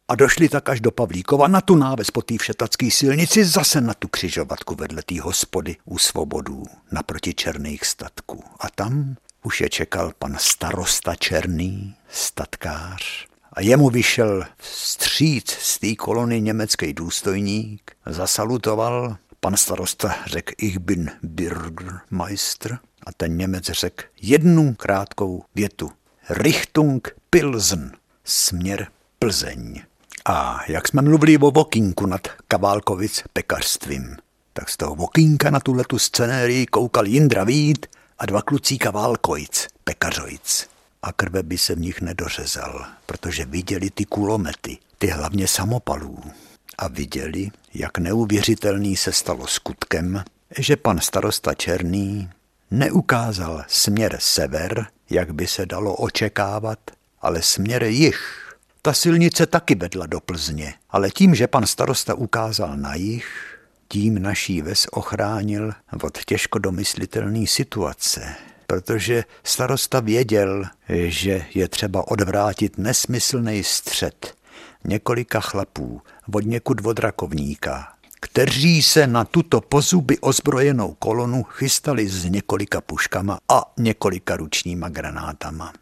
a 0.08 0.14
došli 0.14 0.48
tak 0.48 0.68
až 0.68 0.80
do 0.80 0.90
Pavlíkova 0.90 1.48
na 1.48 1.60
tu 1.60 1.76
náves 1.76 2.10
po 2.10 2.22
té 2.22 2.38
všetacký 2.38 2.90
silnici, 2.90 3.44
zase 3.44 3.80
na 3.80 3.94
tu 3.94 4.08
křižovatku 4.08 4.74
vedle 4.74 5.02
té 5.02 5.20
hospody 5.20 5.76
u 5.84 5.98
svobodů, 5.98 6.64
naproti 6.92 7.34
černých 7.34 7.86
statků. 7.86 8.44
A 8.60 8.70
tam 8.74 9.16
už 9.42 9.60
je 9.60 9.68
čekal 9.68 10.12
pan 10.18 10.36
starosta 10.38 11.14
Černý, 11.14 11.94
statkář, 12.10 13.31
a 13.52 13.60
jemu 13.60 13.90
vyšel 13.90 14.44
stříc 14.60 15.50
z 15.50 15.78
té 15.78 15.94
kolony 15.94 16.40
německý 16.40 16.92
důstojník, 16.92 17.92
zasalutoval, 18.06 19.16
pan 19.40 19.56
starosta 19.56 20.14
řekl 20.26 20.52
ich 20.58 20.78
bin 20.78 21.10
Bürgermeister. 21.22 22.78
A 23.06 23.12
ten 23.12 23.36
Němec 23.36 23.64
řekl 23.64 24.04
jednu 24.22 24.74
krátkou 24.74 25.44
větu. 25.54 25.90
Richtung 26.30 27.08
Pilsen, 27.30 27.92
směr 28.24 28.86
Plzeň. 29.18 29.82
A 30.24 30.60
jak 30.68 30.88
jsme 30.88 31.02
mluvili 31.02 31.38
o 31.38 31.50
Vokínku 31.50 32.06
nad 32.06 32.28
Kaválkovic 32.48 33.22
pekařstvím, 33.32 34.16
tak 34.52 34.68
z 34.68 34.76
toho 34.76 34.94
Vokínka 34.94 35.50
na 35.50 35.60
tuhle 35.60 35.84
tu 35.84 35.98
scenérii 35.98 36.66
koukal 36.66 37.06
Jindra 37.06 37.44
Vít 37.44 37.86
a 38.18 38.26
dva 38.26 38.42
kluci 38.42 38.78
Kaválkovic, 38.78 39.66
pekařovic 39.84 40.71
a 41.02 41.12
krve 41.12 41.42
by 41.42 41.58
se 41.58 41.74
v 41.74 41.80
nich 41.80 42.00
nedořezal, 42.00 42.86
protože 43.06 43.44
viděli 43.44 43.90
ty 43.90 44.04
kulomety, 44.04 44.78
ty 44.98 45.06
hlavně 45.06 45.48
samopalů. 45.48 46.22
A 46.78 46.88
viděli, 46.88 47.50
jak 47.74 47.98
neuvěřitelný 47.98 48.96
se 48.96 49.12
stalo 49.12 49.46
skutkem, 49.46 50.24
že 50.58 50.76
pan 50.76 51.00
starosta 51.00 51.54
Černý 51.54 52.30
neukázal 52.70 53.64
směr 53.68 54.16
sever, 54.20 54.86
jak 55.10 55.34
by 55.34 55.46
se 55.46 55.66
dalo 55.66 55.96
očekávat, 55.96 56.78
ale 57.20 57.42
směr 57.42 57.82
jih. 57.84 58.48
Ta 58.82 58.92
silnice 58.92 59.46
taky 59.46 59.74
vedla 59.74 60.06
do 60.06 60.20
Plzně, 60.20 60.74
ale 60.90 61.10
tím, 61.10 61.34
že 61.34 61.46
pan 61.46 61.66
starosta 61.66 62.14
ukázal 62.14 62.76
na 62.76 62.94
jih, 62.94 63.58
tím 63.88 64.22
naší 64.22 64.62
ves 64.62 64.86
ochránil 64.90 65.72
od 66.02 66.24
těžko 66.24 66.58
domyslitelné 66.58 67.46
situace, 67.46 68.34
protože 68.72 69.24
starosta 69.44 70.00
věděl, 70.00 70.64
že 70.88 71.46
je 71.54 71.68
třeba 71.68 72.08
odvrátit 72.08 72.78
nesmyslný 72.78 73.64
střed 73.64 74.34
několika 74.84 75.40
chlapů 75.40 76.02
od 76.34 76.44
někud 76.44 76.86
od 76.86 76.98
rakovníka, 76.98 77.92
kteří 78.20 78.82
se 78.82 79.06
na 79.06 79.24
tuto 79.24 79.60
pozuby 79.60 80.18
ozbrojenou 80.18 80.94
kolonu 80.94 81.42
chystali 81.42 82.08
s 82.08 82.24
několika 82.24 82.80
puškama 82.80 83.38
a 83.48 83.72
několika 83.78 84.36
ručníma 84.36 84.88
granátama. 84.88 85.72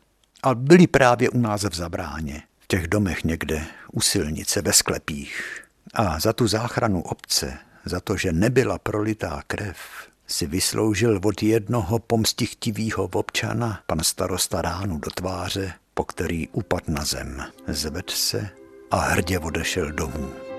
A 0.42 0.54
byli 0.54 0.86
právě 0.86 1.30
u 1.30 1.38
nás 1.38 1.64
v 1.64 1.74
zabráně, 1.74 2.42
v 2.60 2.66
těch 2.66 2.88
domech 2.88 3.24
někde, 3.24 3.66
u 3.92 4.00
silnice, 4.00 4.62
ve 4.62 4.72
sklepích. 4.72 5.62
A 5.94 6.20
za 6.20 6.32
tu 6.32 6.48
záchranu 6.48 7.02
obce, 7.02 7.58
za 7.84 8.00
to, 8.00 8.16
že 8.16 8.32
nebyla 8.32 8.78
prolitá 8.78 9.42
krev, 9.46 10.09
si 10.30 10.46
vysloužil 10.46 11.20
od 11.24 11.42
jednoho 11.42 11.98
pomstichtivýho 11.98 13.08
občana 13.12 13.80
pan 13.86 14.00
starosta 14.02 14.62
ránu 14.62 14.98
do 14.98 15.10
tváře, 15.10 15.72
po 15.94 16.04
který 16.04 16.48
upad 16.48 16.88
na 16.88 17.04
zem. 17.04 17.44
Zved 17.68 18.10
se 18.10 18.48
a 18.90 18.96
hrdě 18.96 19.38
odešel 19.38 19.92
domů. 19.92 20.49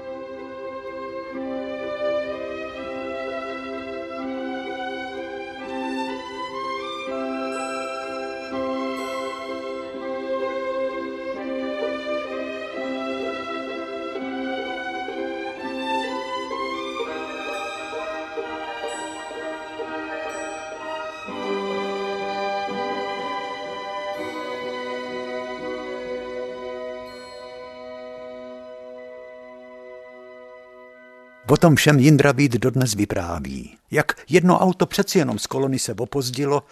O 31.52 31.58
tom 31.58 31.76
všem 31.76 31.99
Jindra 31.99 32.32
Vít 32.32 32.52
dodnes 32.52 32.95
vypráví. 32.95 33.78
Jak 33.91 34.12
jedno 34.30 34.60
auto 34.60 34.86
přeci 34.86 35.18
jenom 35.18 35.39
z 35.39 35.47
kolony 35.47 35.80
se 35.80 35.93
opozdilo 35.93 36.64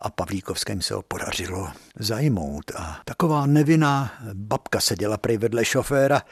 a 0.00 0.10
Pavlíkovským 0.10 0.82
se 0.82 0.94
ho 0.94 1.02
podařilo 1.02 1.68
zajmout. 1.98 2.70
A 2.76 3.00
taková 3.04 3.46
nevinná 3.46 4.12
babka 4.32 4.80
seděla 4.80 5.16
prej 5.16 5.38
vedle 5.38 5.64
šoféra 5.64 6.22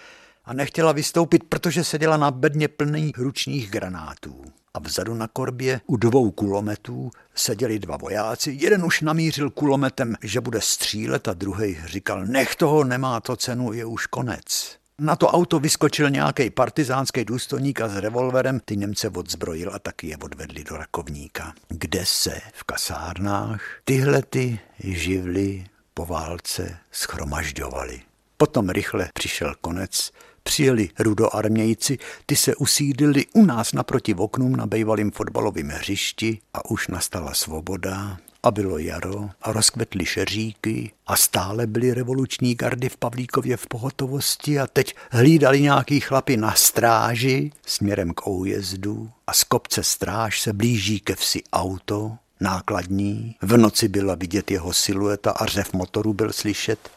a 0.44 0.52
nechtěla 0.52 0.92
vystoupit, 0.92 1.44
protože 1.44 1.84
seděla 1.84 2.16
na 2.16 2.30
bedně 2.30 2.68
plných 2.68 3.18
ručních 3.18 3.70
granátů. 3.70 4.44
A 4.74 4.78
vzadu 4.78 5.14
na 5.14 5.28
korbě 5.28 5.80
u 5.86 5.96
dvou 5.96 6.30
kulometů 6.30 7.10
seděli 7.34 7.78
dva 7.78 7.96
vojáci. 7.96 8.56
Jeden 8.60 8.84
už 8.84 9.00
namířil 9.00 9.50
kulometem, 9.50 10.14
že 10.22 10.40
bude 10.40 10.60
střílet 10.60 11.28
a 11.28 11.34
druhý 11.34 11.78
říkal, 11.84 12.26
nech 12.26 12.56
toho, 12.56 12.84
nemá 12.84 13.20
to 13.20 13.36
cenu, 13.36 13.72
je 13.72 13.84
už 13.84 14.06
konec. 14.06 14.79
Na 15.02 15.16
to 15.16 15.28
auto 15.28 15.60
vyskočil 15.60 16.10
nějaký 16.10 16.50
partizánský 16.50 17.24
důstojník 17.24 17.80
a 17.80 17.88
s 17.88 17.96
revolverem 17.96 18.60
ty 18.64 18.76
Němce 18.76 19.08
odzbrojil 19.08 19.70
a 19.74 19.78
taky 19.78 20.06
je 20.06 20.16
odvedli 20.16 20.64
do 20.64 20.76
rakovníka, 20.76 21.54
kde 21.68 22.06
se 22.06 22.40
v 22.52 22.64
kasárnách 22.64 23.62
tyhle 23.84 24.22
ty 24.22 24.58
živly 24.78 25.66
po 25.94 26.06
válce 26.06 26.78
schromažďovaly. 26.92 28.00
Potom 28.36 28.70
rychle 28.70 29.08
přišel 29.14 29.54
konec, 29.60 30.10
přijeli 30.42 30.88
rudoarmějci, 30.98 31.98
ty 32.26 32.36
se 32.36 32.56
usídlili 32.56 33.26
u 33.34 33.44
nás 33.44 33.72
naproti 33.72 34.14
oknům 34.14 34.56
na 34.56 34.66
bývalém 34.66 35.10
fotbalovém 35.10 35.68
hřišti 35.68 36.38
a 36.54 36.70
už 36.70 36.88
nastala 36.88 37.34
svoboda 37.34 38.18
a 38.42 38.50
bylo 38.50 38.78
jaro 38.78 39.30
a 39.42 39.52
rozkvetly 39.52 40.06
šeříky 40.06 40.92
a 41.06 41.16
stále 41.16 41.66
byly 41.66 41.94
revoluční 41.94 42.54
gardy 42.54 42.88
v 42.88 42.96
Pavlíkově 42.96 43.56
v 43.56 43.66
pohotovosti 43.66 44.60
a 44.60 44.66
teď 44.66 44.94
hlídali 45.10 45.60
nějaký 45.60 46.00
chlapi 46.00 46.36
na 46.36 46.54
stráži 46.54 47.52
směrem 47.66 48.14
k 48.14 48.26
újezdu 48.26 49.10
a 49.26 49.32
z 49.32 49.44
kopce 49.44 49.82
stráž 49.82 50.40
se 50.40 50.52
blíží 50.52 51.00
ke 51.00 51.14
vsi 51.14 51.42
auto, 51.52 52.16
nákladní. 52.40 53.36
V 53.42 53.56
noci 53.56 53.88
byla 53.88 54.14
vidět 54.14 54.50
jeho 54.50 54.72
silueta 54.72 55.30
a 55.30 55.46
řev 55.46 55.72
motoru 55.72 56.12
byl 56.12 56.32
slyšet 56.32 56.90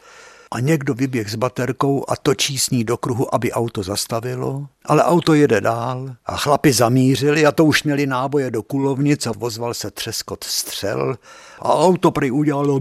a 0.54 0.60
někdo 0.60 0.94
vyběh 0.94 1.30
s 1.30 1.34
baterkou 1.34 2.04
a 2.08 2.16
točí 2.16 2.58
s 2.58 2.70
ní 2.70 2.84
do 2.84 2.96
kruhu, 2.96 3.34
aby 3.34 3.52
auto 3.52 3.82
zastavilo, 3.82 4.66
ale 4.84 5.04
auto 5.04 5.34
jede 5.34 5.60
dál 5.60 6.16
a 6.26 6.36
chlapi 6.36 6.72
zamířili 6.72 7.46
a 7.46 7.52
to 7.52 7.64
už 7.64 7.82
měli 7.82 8.06
náboje 8.06 8.50
do 8.50 8.62
kulovnic 8.62 9.26
a 9.26 9.32
vozval 9.32 9.74
se 9.74 9.90
třeskot 9.90 10.44
střel 10.44 11.16
a 11.58 11.74
auto 11.74 12.10
prý 12.10 12.30
udělalo 12.30 12.80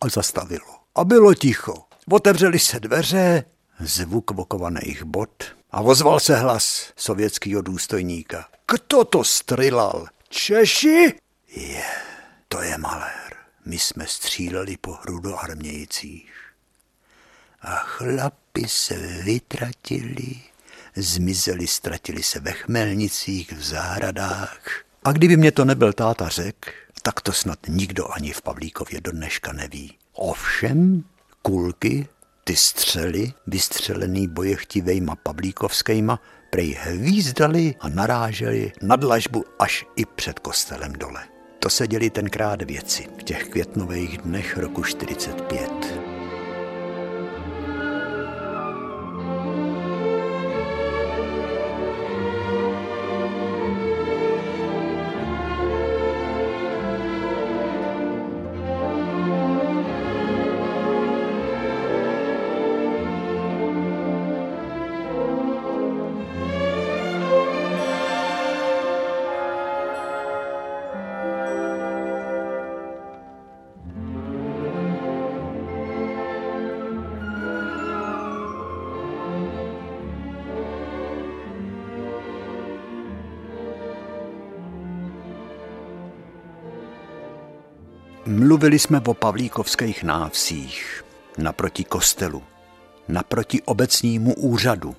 a 0.00 0.08
zastavilo. 0.08 0.66
A 0.94 1.04
bylo 1.04 1.34
ticho. 1.34 1.74
Otevřeli 2.10 2.58
se 2.58 2.80
dveře, 2.80 3.44
zvuk 3.80 4.30
vokovaných 4.30 5.04
bot 5.04 5.44
a 5.70 5.82
vozval 5.82 6.20
se 6.20 6.36
hlas 6.36 6.92
sovětského 6.96 7.62
důstojníka. 7.62 8.44
Kdo 8.72 9.04
to 9.04 9.24
strilal? 9.24 10.06
Češi? 10.28 11.14
Je, 11.56 11.82
to 12.48 12.62
je 12.62 12.78
malé 12.78 13.27
my 13.68 13.78
jsme 13.78 14.06
stříleli 14.06 14.76
po 14.76 14.92
hrudoarmějcích. 14.92 16.32
A 17.60 17.76
chlapi 17.76 18.68
se 18.68 18.96
vytratili, 19.22 20.36
zmizeli, 20.96 21.66
ztratili 21.66 22.22
se 22.22 22.40
ve 22.40 22.52
chmelnicích, 22.52 23.52
v 23.52 23.62
zahradách. 23.62 24.60
A 25.04 25.12
kdyby 25.12 25.36
mě 25.36 25.52
to 25.52 25.64
nebyl 25.64 25.92
táta 25.92 26.28
řek, 26.28 26.72
tak 27.02 27.20
to 27.20 27.32
snad 27.32 27.58
nikdo 27.68 28.12
ani 28.12 28.32
v 28.32 28.42
Pavlíkově 28.42 29.00
do 29.00 29.12
dneška 29.12 29.52
neví. 29.52 29.98
Ovšem, 30.12 31.04
kulky, 31.42 32.08
ty 32.44 32.56
střely, 32.56 33.32
vystřelený 33.46 34.28
bojechtivejma 34.28 35.16
Pavlíkovskejma, 35.16 36.20
prej 36.50 36.78
hvízdali 36.80 37.74
a 37.80 37.88
naráželi 37.88 38.72
na 38.82 38.96
dlažbu 38.96 39.44
až 39.58 39.86
i 39.96 40.04
před 40.04 40.38
kostelem 40.38 40.92
dole. 40.92 41.37
To 41.58 41.70
se 41.70 41.86
děli 41.86 42.10
tenkrát 42.10 42.62
věci 42.62 43.06
v 43.18 43.22
těch 43.22 43.48
květnových 43.48 44.18
dnech 44.18 44.56
roku 44.56 44.82
45. 44.82 46.07
Mluvili 88.58 88.78
jsme 88.78 89.00
o 89.00 89.14
Pavlíkovských 89.14 90.02
návsích, 90.02 91.04
naproti 91.38 91.84
kostelu, 91.84 92.42
naproti 93.08 93.62
obecnímu 93.62 94.34
úřadu, 94.34 94.96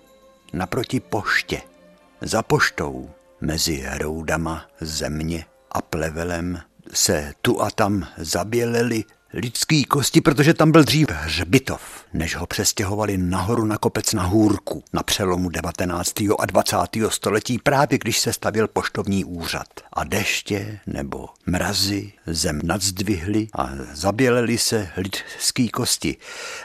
naproti 0.54 1.00
poště, 1.00 1.62
za 2.22 2.44
poštou, 2.44 3.10
mezi 3.42 3.76
hroudama 3.76 4.66
země 4.82 5.46
a 5.72 5.82
plevelem 5.82 6.62
se 6.94 7.34
tu 7.42 7.62
a 7.62 7.72
tam 7.72 8.08
zaběleli 8.18 9.04
lidský 9.34 9.86
kosti, 9.86 10.22
protože 10.22 10.54
tam 10.54 10.72
byl 10.72 10.84
dřív 10.84 11.08
hřbitov, 11.12 11.82
než 12.14 12.36
ho 12.36 12.48
přestěhovali 12.48 13.18
nahoru 13.18 13.66
na 13.66 13.78
kopec 13.78 14.14
na 14.14 14.24
Hůrku 14.24 14.84
na 14.94 15.04
přelomu 15.04 15.50
19. 15.50 16.14
a 16.40 16.46
20. 16.46 16.78
století, 17.10 17.60
právě 17.64 17.98
když 17.98 18.20
se 18.20 18.34
stavil 18.34 18.68
poštovní 18.68 19.26
úřad. 19.26 19.68
A 19.94 20.04
deště 20.04 20.80
nebo 20.88 21.30
mrazy 21.46 22.12
zem 22.28 22.62
nadzdvihly 22.64 23.48
a 23.58 23.70
zaběleli 23.94 24.58
se 24.58 24.90
lidský 24.98 25.70
kosti. 25.70 26.18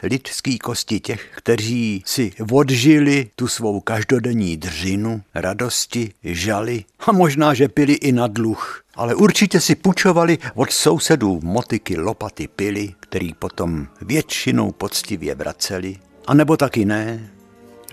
Lidský 0.03 0.59
kosti 0.59 0.99
těch, 0.99 1.31
kteří 1.35 2.03
si 2.05 2.31
odžili 2.51 3.29
tu 3.35 3.47
svou 3.47 3.79
každodenní 3.79 4.57
dřinu, 4.57 5.21
radosti, 5.35 6.13
žali 6.23 6.83
a 6.99 7.11
možná, 7.11 7.53
že 7.53 7.67
pili 7.67 7.93
i 7.93 8.11
na 8.11 8.27
dluh 8.27 8.84
ale 8.95 9.15
určitě 9.15 9.59
si 9.59 9.75
pučovali 9.75 10.37
od 10.55 10.71
sousedů 10.71 11.39
motiky, 11.43 11.97
lopaty, 11.97 12.47
pily, 12.47 12.93
který 12.99 13.33
potom 13.33 13.87
většinou 14.01 14.71
poctivě 14.71 15.35
vraceli, 15.35 15.97
a 16.27 16.33
nebo 16.33 16.57
taky 16.57 16.85
ne, 16.85 17.29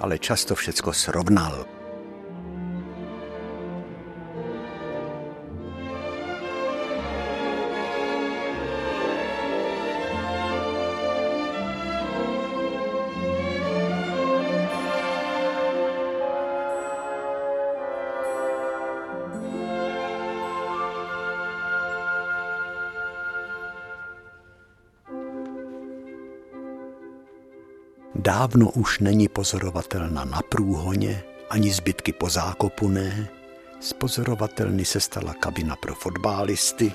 ale 0.00 0.18
často 0.18 0.54
všecko 0.54 0.92
srovnal. 0.92 1.66
Dávno 28.42 28.70
už 28.70 28.98
není 28.98 29.28
pozorovatelna 29.28 30.24
na 30.24 30.40
průhoně, 30.48 31.22
ani 31.50 31.72
zbytky 31.72 32.12
po 32.12 32.28
zákopu 32.28 32.88
ne. 32.88 33.28
Z 33.80 33.92
pozorovatelny 33.92 34.84
se 34.84 35.00
stala 35.00 35.34
kabina 35.34 35.76
pro 35.76 35.94
fotbalisty. 35.94 36.92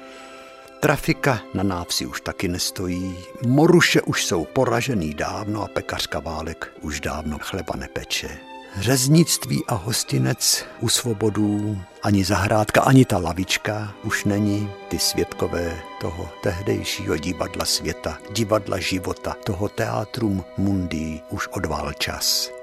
Trafika 0.80 1.42
na 1.54 1.64
návsi 1.64 2.06
už 2.06 2.22
taky 2.22 2.48
nestojí. 2.48 3.16
Moruše 3.46 4.02
už 4.02 4.26
jsou 4.26 4.46
poražený 4.46 5.14
dávno 5.14 5.64
a 5.64 5.68
pekařka 5.68 6.20
Válek 6.20 6.74
už 6.82 7.00
dávno 7.00 7.38
chleba 7.42 7.74
nepeče 7.76 8.57
řeznictví 8.80 9.64
a 9.68 9.76
hostinec 9.76 10.66
u 10.80 10.90
svobodů, 10.90 11.78
ani 12.04 12.24
zahrádka, 12.24 12.82
ani 12.82 13.06
ta 13.06 13.18
lavička 13.18 13.94
už 14.04 14.26
není 14.26 14.70
ty 14.88 15.00
světkové 15.00 15.80
toho 16.02 16.30
tehdejšího 16.44 17.18
divadla 17.18 17.66
světa, 17.66 18.18
divadla 18.34 18.80
života, 18.80 19.36
toho 19.46 19.70
teátrum 19.70 20.44
mundi 20.58 21.22
už 21.30 21.48
odval 21.48 21.94
čas. 21.94 22.57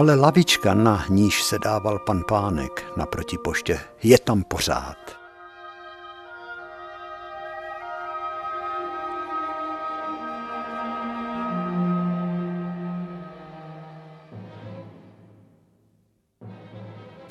Ale 0.00 0.14
lavička, 0.14 0.74
na 0.74 1.04
níž 1.08 1.42
se 1.42 1.58
dával 1.58 1.98
pan 1.98 2.22
Pánek 2.28 2.84
naproti 2.96 3.38
poště, 3.38 3.80
je 4.02 4.18
tam 4.18 4.42
pořád. 4.42 4.96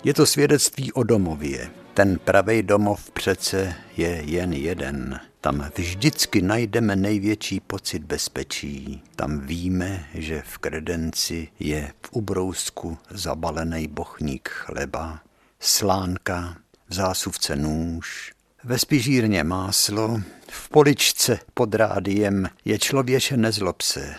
Je 0.03 0.13
to 0.13 0.25
svědectví 0.25 0.93
o 0.93 1.03
domově. 1.03 1.71
Ten 1.93 2.19
pravej 2.19 2.63
domov 2.63 3.11
přece 3.11 3.75
je 3.97 4.21
jen 4.25 4.53
jeden. 4.53 5.19
Tam 5.41 5.69
vždycky 5.77 6.41
najdeme 6.41 6.95
největší 6.95 7.59
pocit 7.59 8.03
bezpečí. 8.03 9.03
Tam 9.15 9.39
víme, 9.39 10.05
že 10.13 10.43
v 10.45 10.57
kredenci 10.57 11.47
je 11.59 11.93
v 12.01 12.09
ubrousku 12.11 12.97
zabalený 13.09 13.87
bochník 13.87 14.49
chleba, 14.49 15.19
slánka, 15.59 16.57
v 16.89 16.93
zásuvce 16.93 17.55
nůž, 17.55 18.33
ve 18.63 18.77
spižírně 18.77 19.43
máslo, 19.43 20.21
v 20.49 20.69
poličce 20.69 21.39
pod 21.53 21.75
rádiem 21.75 22.49
je 22.65 22.79
člověče 22.79 23.37
nezlob 23.37 23.81
se, 23.81 24.15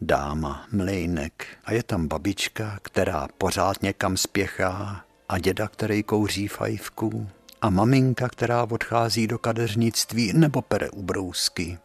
dáma, 0.00 0.66
mlejnek 0.72 1.46
a 1.64 1.72
je 1.72 1.82
tam 1.82 2.08
babička, 2.08 2.78
která 2.82 3.28
pořád 3.38 3.82
někam 3.82 4.16
spěchá 4.16 5.04
a 5.30 5.38
děda, 5.38 5.68
který 5.68 6.02
kouří 6.02 6.48
fajfku 6.48 7.28
a 7.62 7.70
maminka, 7.70 8.28
která 8.28 8.64
odchází 8.64 9.26
do 9.26 9.38
kadeřnictví 9.38 10.32
nebo 10.32 10.62
pere 10.62 10.90
ubrousky. 10.90 11.78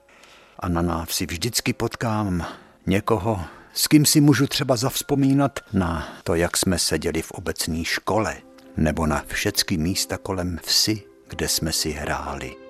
A 0.60 0.70
na 0.70 0.82
návsi 0.82 1.26
vždycky 1.26 1.74
potkám 1.74 2.46
někoho, 2.86 3.42
s 3.74 3.88
kým 3.88 4.06
si 4.06 4.22
můžu 4.22 4.48
třeba 4.48 4.76
zavzpomínat 4.76 5.60
na 5.74 6.08
to, 6.24 6.36
jak 6.36 6.58
jsme 6.58 6.80
seděli 6.80 7.22
v 7.22 7.32
obecní 7.32 7.86
škole, 7.86 8.38
nebo 8.78 9.08
na 9.08 9.24
všechny 9.28 9.78
místa 9.78 10.18
kolem 10.18 10.60
vsi, 10.64 11.04
kde 11.28 11.48
jsme 11.48 11.72
si 11.72 11.92
hráli. 11.92 12.65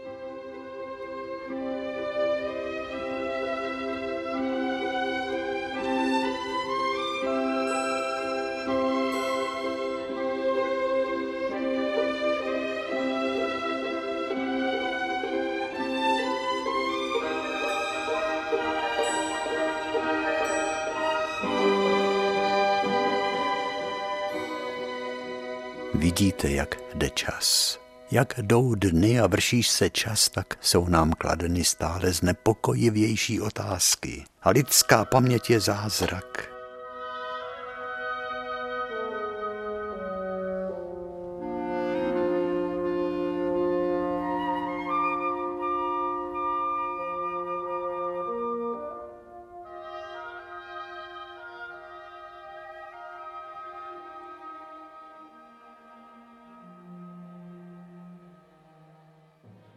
Vidíte, 26.19 26.51
jak 26.51 26.75
jde 26.95 27.09
čas. 27.09 27.79
Jak 28.11 28.33
jdou 28.37 28.75
dny 28.75 29.19
a 29.19 29.27
vršíš 29.27 29.69
se 29.69 29.89
čas, 29.89 30.29
tak 30.29 30.57
jsou 30.61 30.87
nám 30.87 31.11
kladeny 31.11 31.63
stále 31.63 32.13
znepokojivější 32.13 33.41
otázky. 33.41 34.23
A 34.43 34.49
lidská 34.49 35.05
paměť 35.05 35.49
je 35.49 35.59
zázrak. 35.59 36.54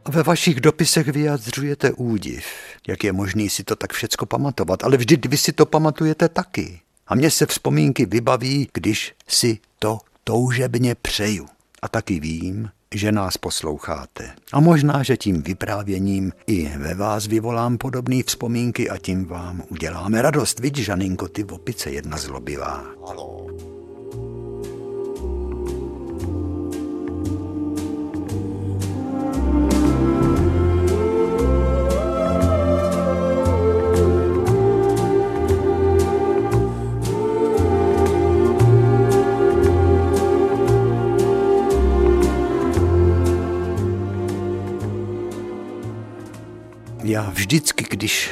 Ve 0.08 0.22
vašich 0.22 0.60
dopisech 0.60 1.08
vyjadřujete 1.08 1.92
údiv, 1.92 2.44
jak 2.88 3.04
je 3.04 3.12
možný 3.12 3.50
si 3.50 3.64
to 3.64 3.76
tak 3.76 3.92
všecko 3.92 4.26
pamatovat, 4.26 4.84
ale 4.84 4.96
vždyť 4.96 5.26
vy 5.26 5.36
si 5.36 5.52
to 5.52 5.66
pamatujete 5.66 6.28
taky. 6.28 6.80
A 7.06 7.14
mně 7.14 7.30
se 7.30 7.46
vzpomínky 7.46 8.06
vybaví, 8.06 8.68
když 8.74 9.14
si 9.28 9.58
to 9.78 9.98
toužebně 10.24 10.94
přeju. 10.94 11.46
A 11.82 11.88
taky 11.88 12.20
vím, 12.20 12.70
že 12.94 13.12
nás 13.12 13.36
posloucháte. 13.36 14.30
A 14.52 14.60
možná, 14.60 15.02
že 15.02 15.16
tím 15.16 15.42
vyprávěním 15.42 16.32
i 16.46 16.70
ve 16.78 16.94
vás 16.94 17.26
vyvolám 17.26 17.78
podobné 17.78 18.22
vzpomínky 18.22 18.90
a 18.90 18.98
tím 18.98 19.26
vám 19.26 19.62
uděláme 19.68 20.22
radost. 20.22 20.60
Vidíš, 20.60 20.84
Žaninko, 20.84 21.28
ty 21.28 21.44
opice 21.44 21.90
jedna 21.90 22.16
zlobivá. 22.16 22.84
Halo. 23.06 23.46
Vždycky, 47.38 47.86
když 47.90 48.30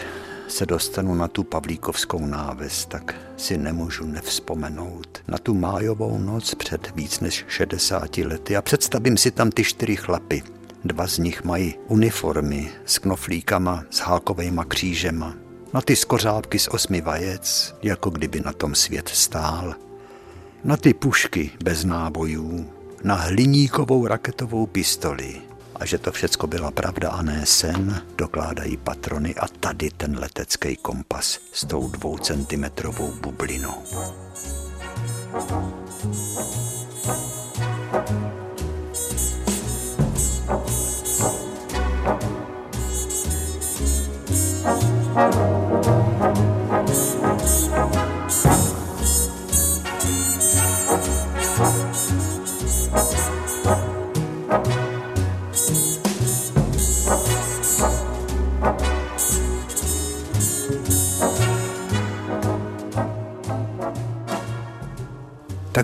se 0.48 0.66
dostanu 0.66 1.14
na 1.14 1.28
tu 1.28 1.44
Pavlíkovskou 1.44 2.26
náves, 2.26 2.86
tak 2.86 3.14
si 3.36 3.58
nemůžu 3.58 4.06
nevzpomenout 4.06 5.22
na 5.28 5.38
tu 5.38 5.54
májovou 5.54 6.18
noc 6.18 6.54
před 6.54 6.92
víc 6.96 7.20
než 7.20 7.44
60 7.48 8.18
lety. 8.18 8.56
A 8.56 8.62
představím 8.62 9.16
si 9.16 9.30
tam 9.30 9.50
ty 9.50 9.64
čtyři 9.64 9.96
chlapy. 9.96 10.42
Dva 10.84 11.06
z 11.06 11.18
nich 11.18 11.44
mají 11.44 11.74
uniformy 11.88 12.70
s 12.86 12.98
knoflíkama, 12.98 13.84
s 13.90 13.98
hákovejma 13.98 14.64
křížema, 14.64 15.34
na 15.74 15.80
ty 15.80 15.96
skořápky 15.96 16.58
z 16.58 16.68
osmi 16.68 17.00
vajec, 17.00 17.74
jako 17.82 18.10
kdyby 18.10 18.40
na 18.40 18.52
tom 18.52 18.74
svět 18.74 19.08
stál, 19.08 19.74
na 20.64 20.76
ty 20.76 20.94
pušky 20.94 21.50
bez 21.64 21.84
nábojů, 21.84 22.70
na 23.04 23.14
hliníkovou 23.14 24.06
raketovou 24.06 24.66
pistoli, 24.66 25.45
a 25.80 25.84
že 25.84 25.98
to 25.98 26.12
všecko 26.12 26.46
byla 26.46 26.70
pravda 26.70 27.10
a 27.10 27.22
ne 27.22 27.46
sen, 27.46 28.02
dokládají 28.16 28.76
patrony 28.76 29.34
a 29.34 29.48
tady 29.48 29.90
ten 29.90 30.18
letecký 30.18 30.76
kompas 30.76 31.38
s 31.52 31.66
tou 31.66 31.88
dvoucentimetrovou 31.88 33.12
bublinou. 33.12 33.82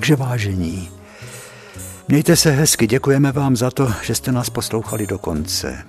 Takže 0.02 0.16
vážení, 0.16 0.90
mějte 2.08 2.36
se 2.36 2.50
hezky, 2.50 2.86
děkujeme 2.86 3.32
vám 3.32 3.56
za 3.56 3.70
to, 3.70 3.92
že 4.02 4.14
jste 4.14 4.32
nás 4.32 4.50
poslouchali 4.50 5.06
do 5.06 5.18
konce. 5.18 5.84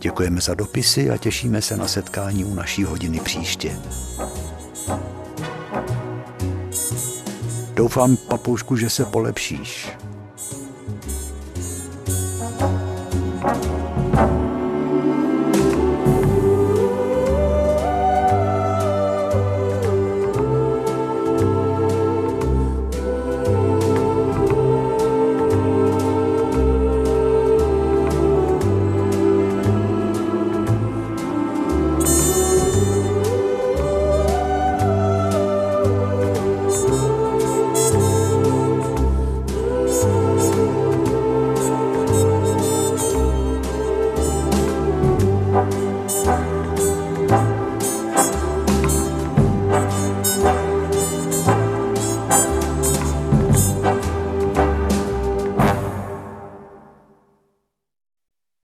Děkujeme 0.00 0.40
za 0.40 0.54
dopisy 0.54 1.10
a 1.10 1.16
těšíme 1.16 1.62
se 1.62 1.76
na 1.76 1.88
setkání 1.88 2.44
u 2.44 2.54
naší 2.54 2.84
hodiny 2.84 3.20
příště. 3.20 3.76
Doufám, 7.74 8.16
papoušku, 8.16 8.76
že 8.76 8.90
se 8.90 9.04
polepšíš. 9.04 9.88